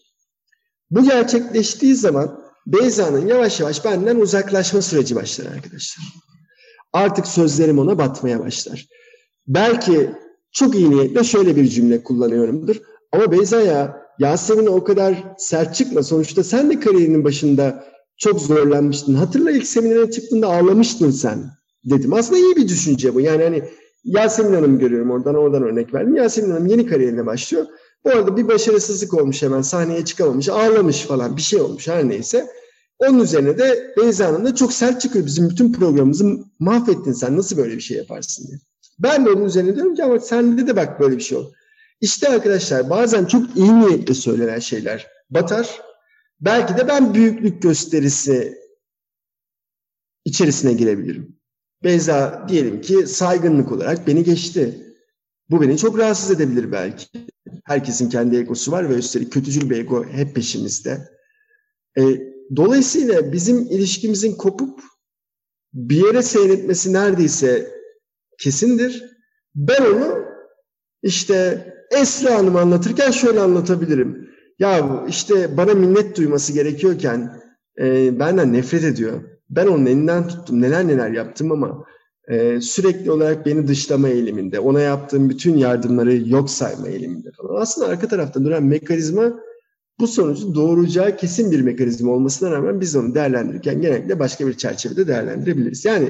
[0.91, 6.05] Bu gerçekleştiği zaman Beyza'nın yavaş yavaş benden uzaklaşma süreci başlar arkadaşlar.
[6.93, 8.87] Artık sözlerim ona batmaya başlar.
[9.47, 10.11] Belki
[10.51, 12.75] çok iyi niyetle şöyle bir cümle kullanıyorumdur.
[13.11, 16.03] Ama Beyza ya Yasemin o kadar sert çıkma.
[16.03, 17.85] Sonuçta sen de kariyerinin başında
[18.17, 19.15] çok zorlanmıştın.
[19.15, 21.51] Hatırla ilk seminere çıktığında ağlamıştın sen
[21.85, 22.13] dedim.
[22.13, 23.21] Aslında iyi bir düşünce bu.
[23.21, 23.63] Yani hani
[24.03, 26.15] Yasemin Hanım görüyorum oradan oradan örnek verdim.
[26.15, 27.65] Yasemin Hanım yeni kariyerine başlıyor.
[28.05, 32.47] Bu arada bir başarısızlık olmuş hemen sahneye çıkamamış, ağlamış falan bir şey olmuş her neyse.
[32.99, 35.25] Onun üzerine de Beyza Hanım da çok sert çıkıyor.
[35.25, 38.59] Bizim bütün programımızı mahvettin sen nasıl böyle bir şey yaparsın diye.
[38.99, 41.53] Ben de onun üzerine diyorum ki ama sende de bak böyle bir şey oldu.
[42.01, 45.81] İşte arkadaşlar bazen çok iyi niyetle söylenen şeyler batar.
[46.41, 48.57] Belki de ben büyüklük gösterisi
[50.25, 51.40] içerisine girebilirim.
[51.83, 54.87] Beyza diyelim ki saygınlık olarak beni geçti.
[55.49, 57.05] Bu beni çok rahatsız edebilir belki.
[57.63, 61.09] Herkesin kendi egosu var ve üstelik kötücül bir ego hep peşimizde.
[61.97, 62.01] E,
[62.55, 64.79] dolayısıyla bizim ilişkimizin kopup
[65.73, 67.71] bir yere seyretmesi neredeyse
[68.39, 69.03] kesindir.
[69.55, 70.25] Ben onu
[71.03, 74.29] işte Esra Hanım anlatırken şöyle anlatabilirim.
[74.59, 77.41] Ya işte bana minnet duyması gerekiyorken
[77.79, 79.21] e, benden nefret ediyor.
[79.51, 81.85] Ben onun elinden tuttum, neler neler yaptım ama
[82.27, 87.61] e, sürekli olarak beni dışlama eğiliminde, ona yaptığım bütün yardımları yok sayma eğiliminde falan.
[87.61, 89.33] Aslında arka tarafta duran mekanizma
[89.99, 95.07] bu sonucu doğuracağı kesin bir mekanizma olmasına rağmen biz onu değerlendirirken genellikle başka bir çerçevede
[95.07, 95.85] değerlendirebiliriz.
[95.85, 96.09] Yani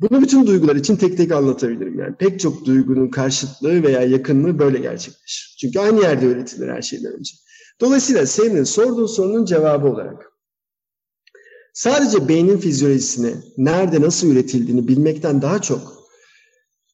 [0.00, 1.98] bunu bütün duygular için tek tek anlatabilirim.
[1.98, 5.56] Yani pek çok duygunun karşıtlığı veya yakınlığı böyle gerçekleşir.
[5.60, 7.34] Çünkü aynı yerde öğretilir her şeyden önce.
[7.80, 10.31] Dolayısıyla senin sorduğun sorunun cevabı olarak
[11.72, 16.02] sadece beynin fizyolojisini, nerede nasıl üretildiğini bilmekten daha çok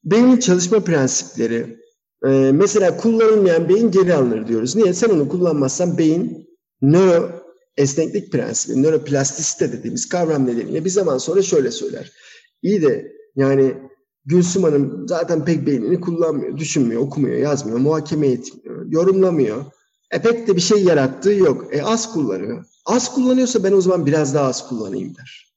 [0.05, 1.79] beynin çalışma prensipleri,
[2.25, 4.77] e, mesela kullanılmayan beyin geri alınır diyoruz.
[4.77, 4.95] Niye?
[4.95, 6.49] Sen onu kullanmazsan beyin
[6.83, 7.31] nöro
[7.77, 12.13] esneklik prensibi, nöroplastisite dediğimiz kavram nedeniyle bir zaman sonra şöyle söyler.
[12.63, 13.75] İyi de yani
[14.25, 19.65] Gülsüm Hanım zaten pek beynini kullanmıyor, düşünmüyor, okumuyor, yazmıyor, muhakeme etmiyor, yorumlamıyor.
[20.11, 21.77] E pek de bir şey yarattığı yok.
[21.77, 22.65] E az kullanıyor.
[22.89, 25.55] Az kullanıyorsa ben o zaman biraz daha az kullanayım der.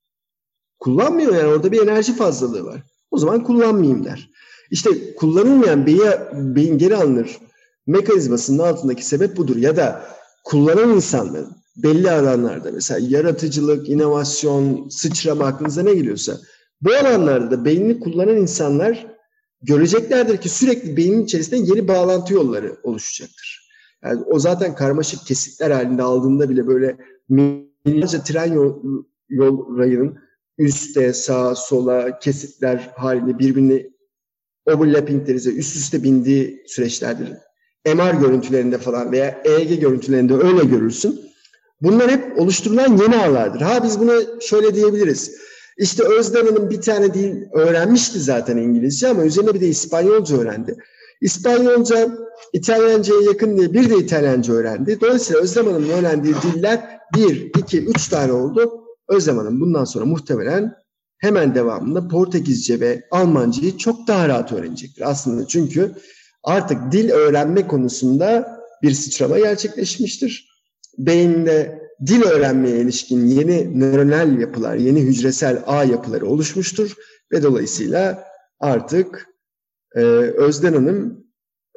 [0.79, 2.81] Kullanmıyor yani orada bir enerji fazlalığı var.
[3.11, 4.29] O zaman kullanmayayım der.
[4.71, 6.01] İşte kullanılmayan beyin,
[6.33, 7.39] beyin geri alınır
[7.87, 9.55] mekanizmasının altındaki sebep budur.
[9.55, 10.05] Ya da
[10.43, 16.37] kullanan insanların belli alanlarda mesela yaratıcılık, inovasyon, sıçrama aklınıza ne geliyorsa
[16.81, 19.07] bu alanlarda da beynini kullanan insanlar
[19.61, 23.61] göreceklerdir ki sürekli beynin içerisinde yeni bağlantı yolları oluşacaktır.
[24.03, 26.97] Yani o zaten karmaşık kesitler halinde aldığında bile böyle
[27.31, 28.83] milyarca tren yol,
[29.29, 30.17] yol rayının
[30.57, 33.87] üstte, sağa, sola kesitler halinde birbirine
[34.65, 37.29] overlapping deriz üst üste bindiği süreçlerdir.
[37.85, 41.21] MR görüntülerinde falan veya EEG görüntülerinde öyle görürsün.
[41.81, 43.61] Bunlar hep oluşturulan yeni ağlardır.
[43.61, 45.31] Ha biz buna şöyle diyebiliriz.
[45.77, 50.77] İşte Özden Hanım bir tane dil öğrenmişti zaten İngilizce ama üzerine bir de İspanyolca öğrendi.
[51.21, 52.09] İspanyolca
[52.53, 55.01] İtalyanca'ya yakın diye bir de İtalyanca öğrendi.
[55.01, 58.83] Dolayısıyla Özlem Hanım'ın öğrendiği diller bir, iki, üç tane oldu.
[59.09, 60.75] Özlem bundan sonra muhtemelen
[61.17, 65.09] hemen devamında Portekizce ve Almancayı çok daha rahat öğrenecektir.
[65.09, 65.91] Aslında çünkü
[66.43, 70.51] artık dil öğrenme konusunda bir sıçrama gerçekleşmiştir.
[70.97, 76.93] Beyinde dil öğrenmeye ilişkin yeni nöronal yapılar, yeni hücresel ağ yapıları oluşmuştur
[77.31, 78.23] ve dolayısıyla
[78.59, 79.27] artık
[79.95, 80.01] e,
[80.37, 81.25] Özden Hanım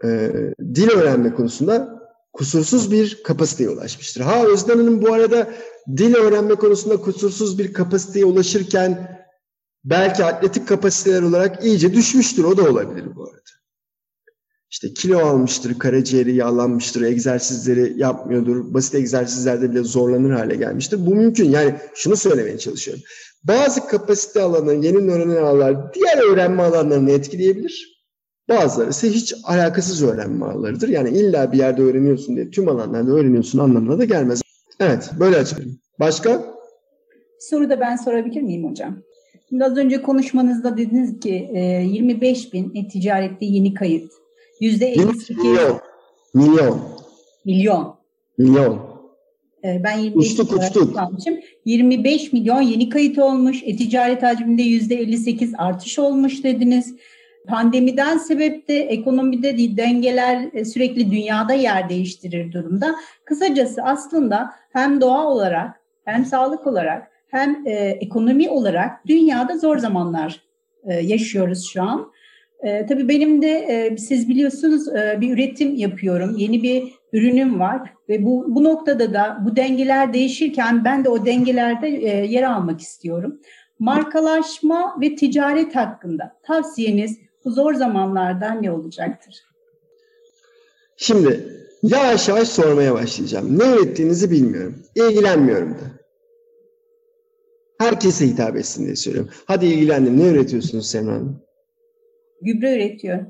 [0.04, 0.30] e,
[0.74, 1.93] dil öğrenme konusunda
[2.34, 4.20] kusursuz bir kapasiteye ulaşmıştır.
[4.20, 5.54] Ha Özden Hanım bu arada
[5.96, 9.20] dil öğrenme konusunda kusursuz bir kapasiteye ulaşırken
[9.84, 12.44] belki atletik kapasiteler olarak iyice düşmüştür.
[12.44, 13.40] O da olabilir bu arada.
[14.70, 21.06] İşte kilo almıştır, karaciğeri yağlanmıştır, egzersizleri yapmıyordur, basit egzersizlerde bile zorlanır hale gelmiştir.
[21.06, 21.50] Bu mümkün.
[21.50, 23.02] Yani şunu söylemeye çalışıyorum.
[23.44, 27.93] Bazı kapasite alanı, yeni nöronal ağlar diğer öğrenme alanlarını etkileyebilir.
[28.48, 30.88] Bazıları ise hiç alakasız öğrenme ağlarıdır.
[30.88, 34.42] Yani illa bir yerde öğreniyorsun diye tüm alanlarda öğreniyorsun anlamına da gelmez.
[34.80, 35.78] Evet, böyle açıklayayım.
[36.00, 36.44] Başka?
[37.40, 38.98] Soru da ben sorabilir miyim hocam?
[39.48, 41.50] Şimdi az önce konuşmanızda dediniz ki
[41.92, 44.12] 25 bin e-ticarette yeni kayıt.
[44.60, 45.36] Yüzde 58.
[45.36, 45.80] Milyon.
[46.34, 46.80] Milyon.
[47.44, 47.94] Milyon.
[48.38, 48.94] Milyon.
[49.64, 50.98] Ben 25 uçtuk, uçtuk.
[50.98, 51.34] almışım.
[51.64, 53.62] 25 milyon yeni kayıt olmuş.
[53.64, 56.94] E-ticaret hacminde yüzde 58 artış olmuş dediniz.
[57.48, 62.94] Pandemiden sebep de ekonomide dengeler e, sürekli dünyada yer değiştirir durumda.
[63.24, 70.40] Kısacası aslında hem doğa olarak hem sağlık olarak hem e, ekonomi olarak dünyada zor zamanlar
[70.84, 72.12] e, yaşıyoruz şu an.
[72.62, 76.36] E, tabii benim de e, siz biliyorsunuz e, bir üretim yapıyorum.
[76.36, 76.82] Yeni bir
[77.12, 82.26] ürünüm var ve bu, bu noktada da bu dengeler değişirken ben de o dengelerde e,
[82.26, 83.40] yer almak istiyorum.
[83.78, 89.34] Markalaşma ve ticaret hakkında tavsiyeniz bu zor zamanlarda ne olacaktır?
[90.96, 91.48] Şimdi
[91.82, 93.58] yavaş yavaş sormaya başlayacağım.
[93.58, 94.82] Ne ürettiğinizi bilmiyorum.
[94.94, 96.04] İlgilenmiyorum da.
[97.78, 99.30] Herkese hitap etsin diye söylüyorum.
[99.44, 100.18] Hadi ilgilendim.
[100.18, 101.42] Ne üretiyorsunuz Semra Hanım?
[102.42, 103.26] Gübre üretiyor.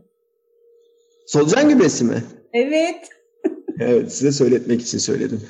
[1.27, 2.25] Solucan gübresi mi?
[2.53, 3.09] Evet.
[3.81, 5.41] evet size söyletmek için söyledim.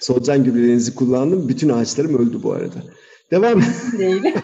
[0.00, 1.48] Solucan gübrelerinizi kullandım.
[1.48, 2.82] Bütün ağaçlarım öldü bu arada.
[3.30, 3.62] Devam.
[3.98, 4.22] Değil.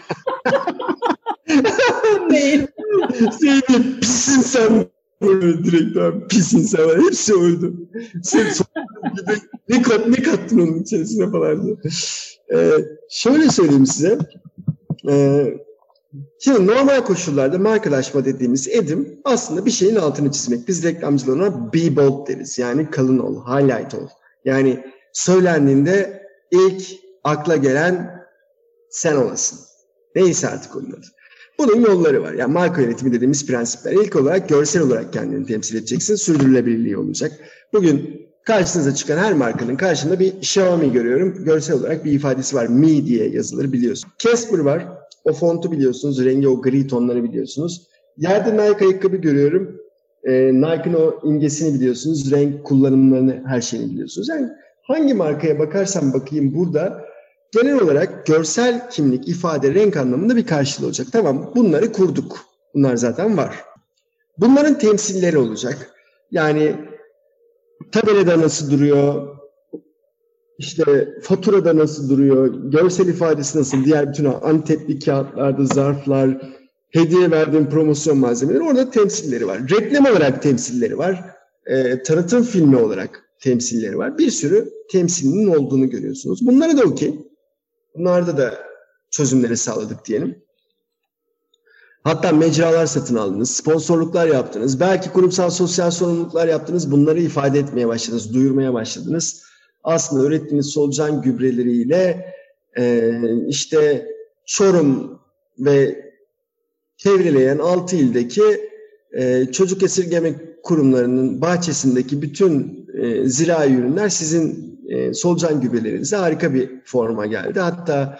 [3.39, 4.85] Zeynep pisin sen.
[5.21, 7.73] Böyle direkt abi pis insanlar hepsi öldü.
[8.23, 8.47] Sen
[9.69, 11.75] ne, kat, ne kattın onun içerisine falan diye.
[12.53, 12.71] Ee,
[13.09, 14.17] şöyle söyleyeyim size.
[15.09, 15.53] Ee,
[16.39, 20.67] Şimdi normal koşullarda markalaşma dediğimiz edim aslında bir şeyin altını çizmek.
[20.67, 22.59] Biz reklamcılar be bold deriz.
[22.59, 24.07] Yani kalın ol, highlight ol.
[24.45, 26.83] Yani söylendiğinde ilk
[27.23, 28.21] akla gelen
[28.89, 29.59] sen olasın.
[30.15, 31.07] Neyse artık onun adı.
[31.61, 32.33] Bunun yolları var.
[32.33, 33.91] Yani marka yönetimi dediğimiz prensipler.
[33.91, 36.15] İlk olarak görsel olarak kendini temsil edeceksin.
[36.15, 37.31] Sürdürülebilirliği olacak.
[37.73, 41.43] Bugün karşınıza çıkan her markanın karşında bir Xiaomi görüyorum.
[41.43, 42.67] Görsel olarak bir ifadesi var.
[42.67, 44.09] Mi diye yazılır biliyorsun.
[44.19, 44.87] Casper var.
[45.23, 46.25] O fontu biliyorsunuz.
[46.25, 47.87] Rengi o gri tonları biliyorsunuz.
[48.17, 49.81] Yerde Nike ayakkabı görüyorum.
[50.23, 52.31] Ee, Nike'ın o imgesini biliyorsunuz.
[52.31, 54.29] Renk kullanımlarını, her şeyini biliyorsunuz.
[54.29, 54.47] Yani
[54.81, 57.10] hangi markaya bakarsam bakayım burada
[57.51, 61.07] genel olarak görsel kimlik, ifade, renk anlamında bir karşılığı olacak.
[61.11, 62.45] Tamam bunları kurduk.
[62.73, 63.55] Bunlar zaten var.
[64.37, 65.91] Bunların temsilleri olacak.
[66.31, 66.75] Yani
[67.91, 69.27] tabelada nasıl duruyor,
[70.57, 76.41] işte faturada nasıl duruyor, görsel ifadesi nasıl, diğer bütün antepli kağıtlarda, zarflar,
[76.89, 79.61] hediye verdiğim promosyon malzemeleri orada temsilleri var.
[79.69, 81.25] Reklam olarak temsilleri var.
[81.65, 84.17] E, tanıtım filmi olarak temsilleri var.
[84.17, 86.47] Bir sürü temsilinin olduğunu görüyorsunuz.
[86.47, 87.30] Bunları da okey.
[87.95, 88.59] Bunlarda da
[89.11, 90.43] çözümleri sağladık diyelim.
[92.03, 96.91] Hatta mecralar satın aldınız, sponsorluklar yaptınız, belki kurumsal sosyal sorumluluklar yaptınız.
[96.91, 99.43] Bunları ifade etmeye başladınız, duyurmaya başladınız.
[99.83, 102.33] Aslında ürettiğiniz solucan gübreleriyle
[102.77, 103.11] e,
[103.47, 104.07] işte
[104.45, 105.19] Çorum
[105.59, 106.11] ve
[106.97, 108.69] çevreleyen 6 ildeki
[109.13, 110.33] e, çocuk esirgeme
[110.63, 117.59] kurumlarının bahçesindeki bütün e, zirai ürünler sizin e, solucan gübrelerinize harika bir forma geldi.
[117.59, 118.19] Hatta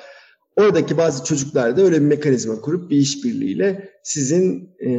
[0.55, 4.89] oradaki bazı çocuklar da öyle bir mekanizma kurup bir işbirliğiyle sizin e,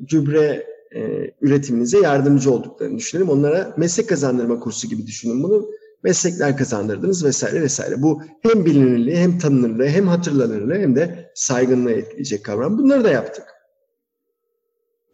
[0.00, 3.28] gübre e, üretiminize yardımcı olduklarını düşünelim.
[3.28, 5.70] Onlara meslek kazandırma kursu gibi düşünün bunu.
[6.02, 8.02] Meslekler kazandırdınız vesaire vesaire.
[8.02, 12.78] Bu hem bilinirliği hem tanınırlığı hem hatırlanırlığı hem de saygınlığı etkileyecek kavram.
[12.78, 13.44] Bunları da yaptık.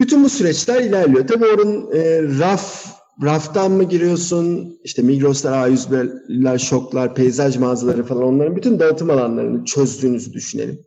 [0.00, 1.26] Bütün bu süreçler ilerliyor.
[1.26, 4.78] Tabii onun e, raf raftan mı giriyorsun?
[4.84, 10.80] İşte Migros'lar, A101'ler, şoklar, peyzaj mağazaları falan onların bütün dağıtım alanlarını çözdüğünüzü düşünelim.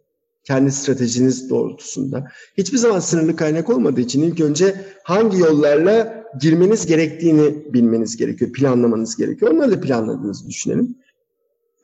[0.44, 2.28] Kendi stratejiniz doğrultusunda.
[2.58, 9.16] Hiçbir zaman sınırlı kaynak olmadığı için ilk önce hangi yollarla girmeniz gerektiğini bilmeniz gerekiyor, planlamanız
[9.16, 9.52] gerekiyor.
[9.52, 10.96] Onları da planladığınızı düşünelim.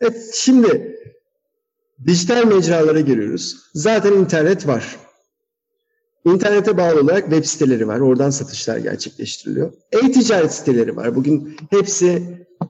[0.01, 0.95] Evet, şimdi
[2.05, 3.57] dijital mecralara giriyoruz.
[3.73, 4.97] Zaten internet var.
[6.25, 7.99] İnternete bağlı olarak web siteleri var.
[7.99, 9.71] Oradan satışlar gerçekleştiriliyor.
[9.91, 11.15] E-ticaret siteleri var.
[11.15, 12.23] Bugün hepsi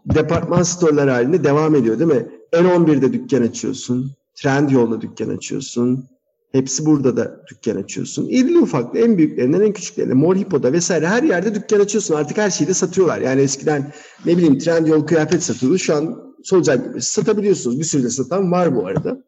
[0.06, 2.28] departman storelar halinde devam ediyor değil mi?
[2.53, 4.12] N11'de dükkan açıyorsun.
[4.36, 6.06] Trendyol'da dükkan açıyorsun.
[6.51, 8.28] Hepsi burada da dükkan açıyorsun.
[8.30, 12.16] İrili ufaklı en büyüklerinden en küçüklerine Mall Hippo'da vesaire her yerde dükkan açıyorsun.
[12.16, 13.22] Artık her şeyi de satıyorlar.
[13.22, 13.93] Yani eskiden
[14.26, 15.78] ne bileyim Trendyol kıyafet satıyordu.
[15.78, 17.80] Şu an solucan gibi satabiliyorsunuz.
[17.80, 19.24] Bir sürü de satan var bu arada.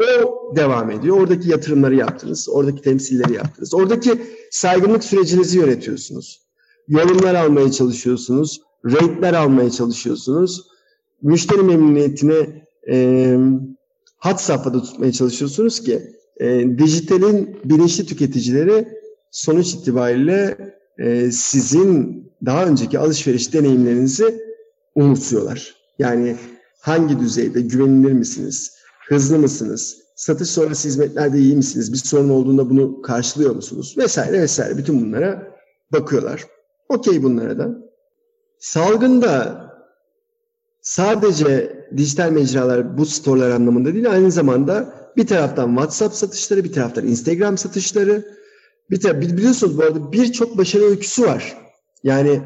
[0.00, 1.20] O devam ediyor.
[1.20, 2.48] Oradaki yatırımları yaptınız.
[2.48, 3.74] Oradaki temsilleri yaptınız.
[3.74, 6.42] Oradaki saygınlık sürecinizi yönetiyorsunuz.
[6.88, 8.60] Yorumlar almaya çalışıyorsunuz.
[8.84, 10.66] Rate'ler almaya çalışıyorsunuz.
[11.22, 13.36] Müşteri memnuniyetini e,
[14.16, 16.02] hat safhada tutmaya çalışıyorsunuz ki
[16.40, 18.88] e, dijitalin bilinçli tüketicileri
[19.30, 20.56] sonuç itibariyle
[20.98, 24.42] e, sizin daha önceki alışveriş deneyimlerinizi
[24.94, 25.74] umutsuyorlar.
[25.98, 26.36] Yani
[26.80, 28.79] hangi düzeyde güvenilir misiniz?
[29.10, 29.96] Hızlı mısınız?
[30.16, 31.92] Satış sonrası hizmetlerde iyi misiniz?
[31.92, 33.94] Bir sorun olduğunda bunu karşılıyor musunuz?
[33.98, 34.78] Vesaire vesaire.
[34.78, 35.56] Bütün bunlara
[35.92, 36.46] bakıyorlar.
[36.88, 37.78] Okey bunlara da.
[38.58, 39.64] Salgında
[40.82, 47.06] sadece dijital mecralar bu storelar anlamında değil aynı zamanda bir taraftan WhatsApp satışları, bir taraftan
[47.06, 48.24] Instagram satışları.
[48.90, 51.56] Bir taraf, biliyorsunuz bu arada birçok başarı öyküsü var.
[52.02, 52.42] Yani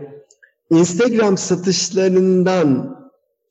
[0.70, 2.96] Instagram satışlarından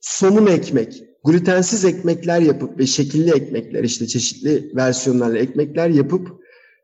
[0.00, 6.28] somun ekmek, glutensiz ekmekler yapıp ve şekilli ekmekler işte çeşitli versiyonlarla ekmekler yapıp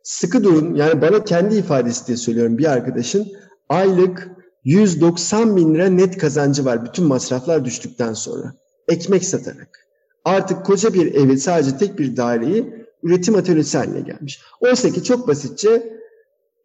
[0.03, 0.75] sıkı durun.
[0.75, 3.27] Yani bana kendi ifadesi diye söylüyorum bir arkadaşın
[3.69, 4.29] aylık
[4.65, 8.55] 190 bin lira net kazancı var bütün masraflar düştükten sonra.
[8.89, 9.87] Ekmek satarak.
[10.25, 14.41] Artık koca bir evi sadece tek bir daireyi üretim atölyesi haline gelmiş.
[14.61, 16.01] Oysa ki çok basitçe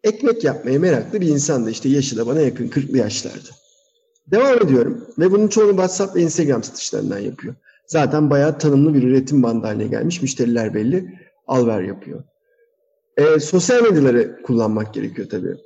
[0.04, 1.70] ekmek yapmaya meraklı bir insandı.
[1.70, 3.48] İşte yaşı da bana yakın 40'lı yaşlarda.
[4.26, 7.54] Devam ediyorum ve bunun çoğunu WhatsApp ve Instagram satışlarından yapıyor.
[7.86, 10.22] Zaten bayağı tanımlı bir üretim bandı haline gelmiş.
[10.22, 11.14] Müşteriler belli.
[11.46, 12.24] Alver yapıyor.
[13.16, 15.56] E, sosyal medyaları kullanmak gerekiyor tabii.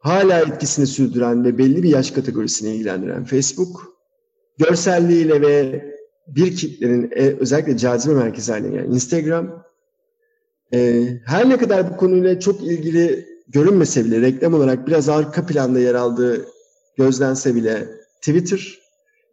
[0.00, 3.96] Hala etkisini sürdüren ve belli bir yaş kategorisini ilgilendiren Facebook,
[4.58, 5.84] görselliğiyle ve
[6.26, 9.64] bir kitlenin e, özellikle cazibe merkezi haline gelen Instagram,
[10.74, 15.80] e, her ne kadar bu konuyla çok ilgili görünmese bile reklam olarak biraz arka planda
[15.80, 16.46] yer aldığı
[16.96, 17.88] gözlense bile
[18.20, 18.78] Twitter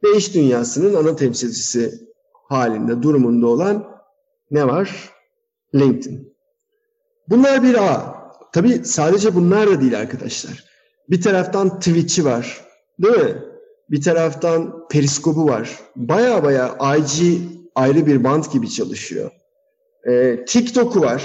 [0.03, 2.07] ve iş dünyasının ana temsilcisi
[2.47, 3.85] halinde durumunda olan
[4.51, 5.09] ne var?
[5.75, 6.33] LinkedIn.
[7.29, 8.17] Bunlar bir ağ.
[8.53, 10.63] Tabii sadece bunlar da değil arkadaşlar.
[11.09, 12.65] Bir taraftan Twitch'i var.
[12.99, 13.43] Değil mi?
[13.89, 15.79] Bir taraftan Periskop'u var.
[15.95, 17.41] Baya baya IG
[17.75, 19.31] ayrı bir band gibi çalışıyor.
[20.09, 21.23] Ee, TikTok'u var.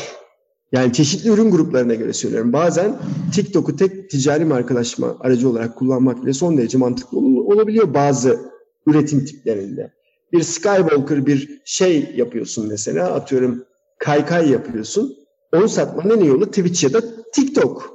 [0.72, 2.52] Yani çeşitli ürün gruplarına göre söylüyorum.
[2.52, 2.98] Bazen
[3.34, 8.40] TikTok'u tek ticari markalaşma aracı olarak kullanmak bile son derece mantıklı olabiliyor bazı
[8.86, 9.92] üretim tiplerinde.
[10.32, 13.64] Bir Skywalker bir şey yapıyorsun mesela atıyorum
[13.98, 15.16] kaykay yapıyorsun.
[15.52, 17.00] Onu satmanın en iyi yolu Twitch ya da
[17.32, 17.92] TikTok.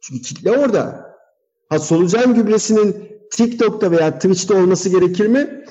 [0.00, 1.16] Çünkü kitle orada.
[1.68, 2.96] Ha solucan gübresinin
[3.30, 5.64] TikTok'ta veya Twitch'te olması gerekir mi?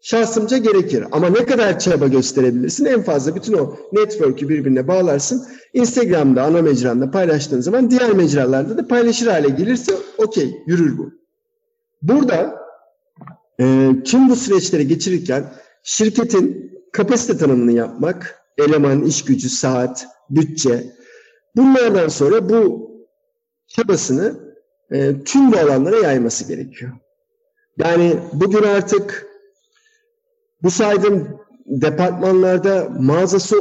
[0.00, 1.04] Şahsımca gerekir.
[1.12, 2.84] Ama ne kadar çaba gösterebilirsin?
[2.84, 5.46] En fazla bütün o network'ü birbirine bağlarsın.
[5.74, 11.10] Instagram'da, ana mecranda paylaştığın zaman diğer mecralarda da paylaşır hale gelirse okey, yürür bu.
[12.02, 12.61] Burada
[13.62, 15.44] e, tüm bu süreçleri geçirirken
[15.82, 20.84] şirketin kapasite tanımını yapmak, eleman, iş gücü, saat, bütçe,
[21.56, 22.90] bunlardan sonra bu
[23.66, 24.54] çabasını
[24.90, 26.92] e, tüm bu alanlara yayması gerekiyor.
[27.78, 29.26] Yani bugün artık
[30.62, 33.56] bu saydığım departmanlarda mağazası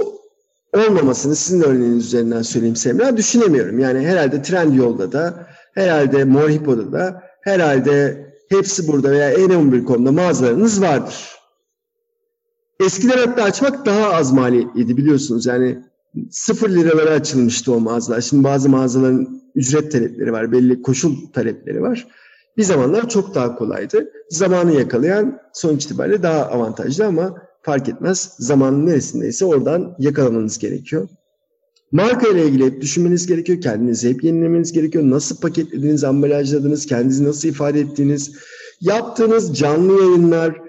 [0.73, 3.79] olmamasını sizin örneğiniz üzerinden söyleyeyim Semra düşünemiyorum.
[3.79, 11.41] Yani herhalde Trendyol'da da, herhalde Morhipo'da da, herhalde hepsi burada veya N11.com'da mağazalarınız vardır.
[12.79, 15.45] Eskiden hatta açmak daha az maliyetliydi biliyorsunuz.
[15.45, 15.83] Yani
[16.31, 18.21] sıfır liralara açılmıştı o mağazalar.
[18.21, 22.07] Şimdi bazı mağazaların ücret talepleri var, belli koşul talepleri var.
[22.57, 24.11] Bir zamanlar çok daha kolaydı.
[24.29, 28.33] Zamanı yakalayan sonuç itibariyle daha avantajlı ama fark etmez.
[28.37, 31.07] Zamanın neresindeyse oradan yakalamanız gerekiyor.
[31.91, 33.61] Marka ile ilgili hep düşünmeniz gerekiyor.
[33.61, 35.03] Kendinizi hep yenilemeniz gerekiyor.
[35.09, 38.31] Nasıl paketlediğiniz, ambalajladığınız, kendinizi nasıl ifade ettiğiniz,
[38.81, 40.61] yaptığınız canlı yayınlar.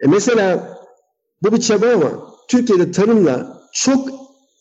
[0.00, 0.78] E mesela
[1.42, 4.08] bu bir çaba ama Türkiye'de tarımla çok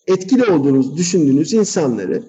[0.07, 2.24] etkili olduğunuz düşündüğünüz insanları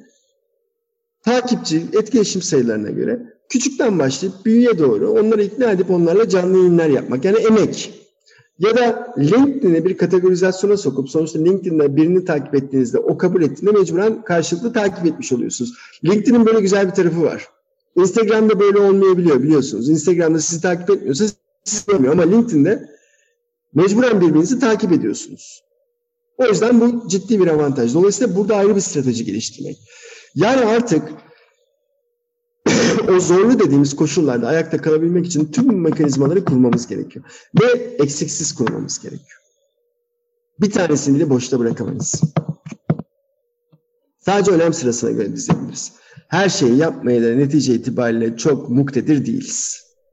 [1.25, 7.25] takipçi, etkileşim sayılarına göre küçükten başlayıp büyüye doğru onları ikna edip onlarla canlı yayınlar yapmak.
[7.25, 8.04] Yani emek.
[8.59, 14.23] Ya da LinkedIn'e bir kategorizasyona sokup sonuçta LinkedIn'de birini takip ettiğinizde o kabul ettiğinde mecburen
[14.23, 15.73] karşılıklı takip etmiş oluyorsunuz.
[16.05, 17.49] LinkedIn'in böyle güzel bir tarafı var.
[17.97, 19.89] Instagram'da böyle olmayabiliyor biliyorsunuz.
[19.89, 21.25] Instagram'da sizi takip etmiyorsa
[21.65, 22.89] sizi görmüyor ama LinkedIn'de
[23.75, 25.65] mecburen birbirinizi takip ediyorsunuz.
[26.39, 27.95] O yüzden bu ciddi bir avantaj.
[27.95, 29.79] Dolayısıyla burada ayrı bir strateji geliştirmek.
[30.35, 31.03] Yani artık
[33.09, 37.25] o zorlu dediğimiz koşullarda ayakta kalabilmek için tüm mekanizmaları kurmamız gerekiyor.
[37.63, 37.67] Ve
[37.99, 39.41] eksiksiz kurmamız gerekiyor.
[40.61, 42.23] Bir tanesini bile boşta bırakamayız.
[44.21, 45.93] Sadece önem sırasına göre dizebiliriz.
[46.29, 49.84] Her şeyi yapmaya da netice itibariyle çok muktedir değiliz.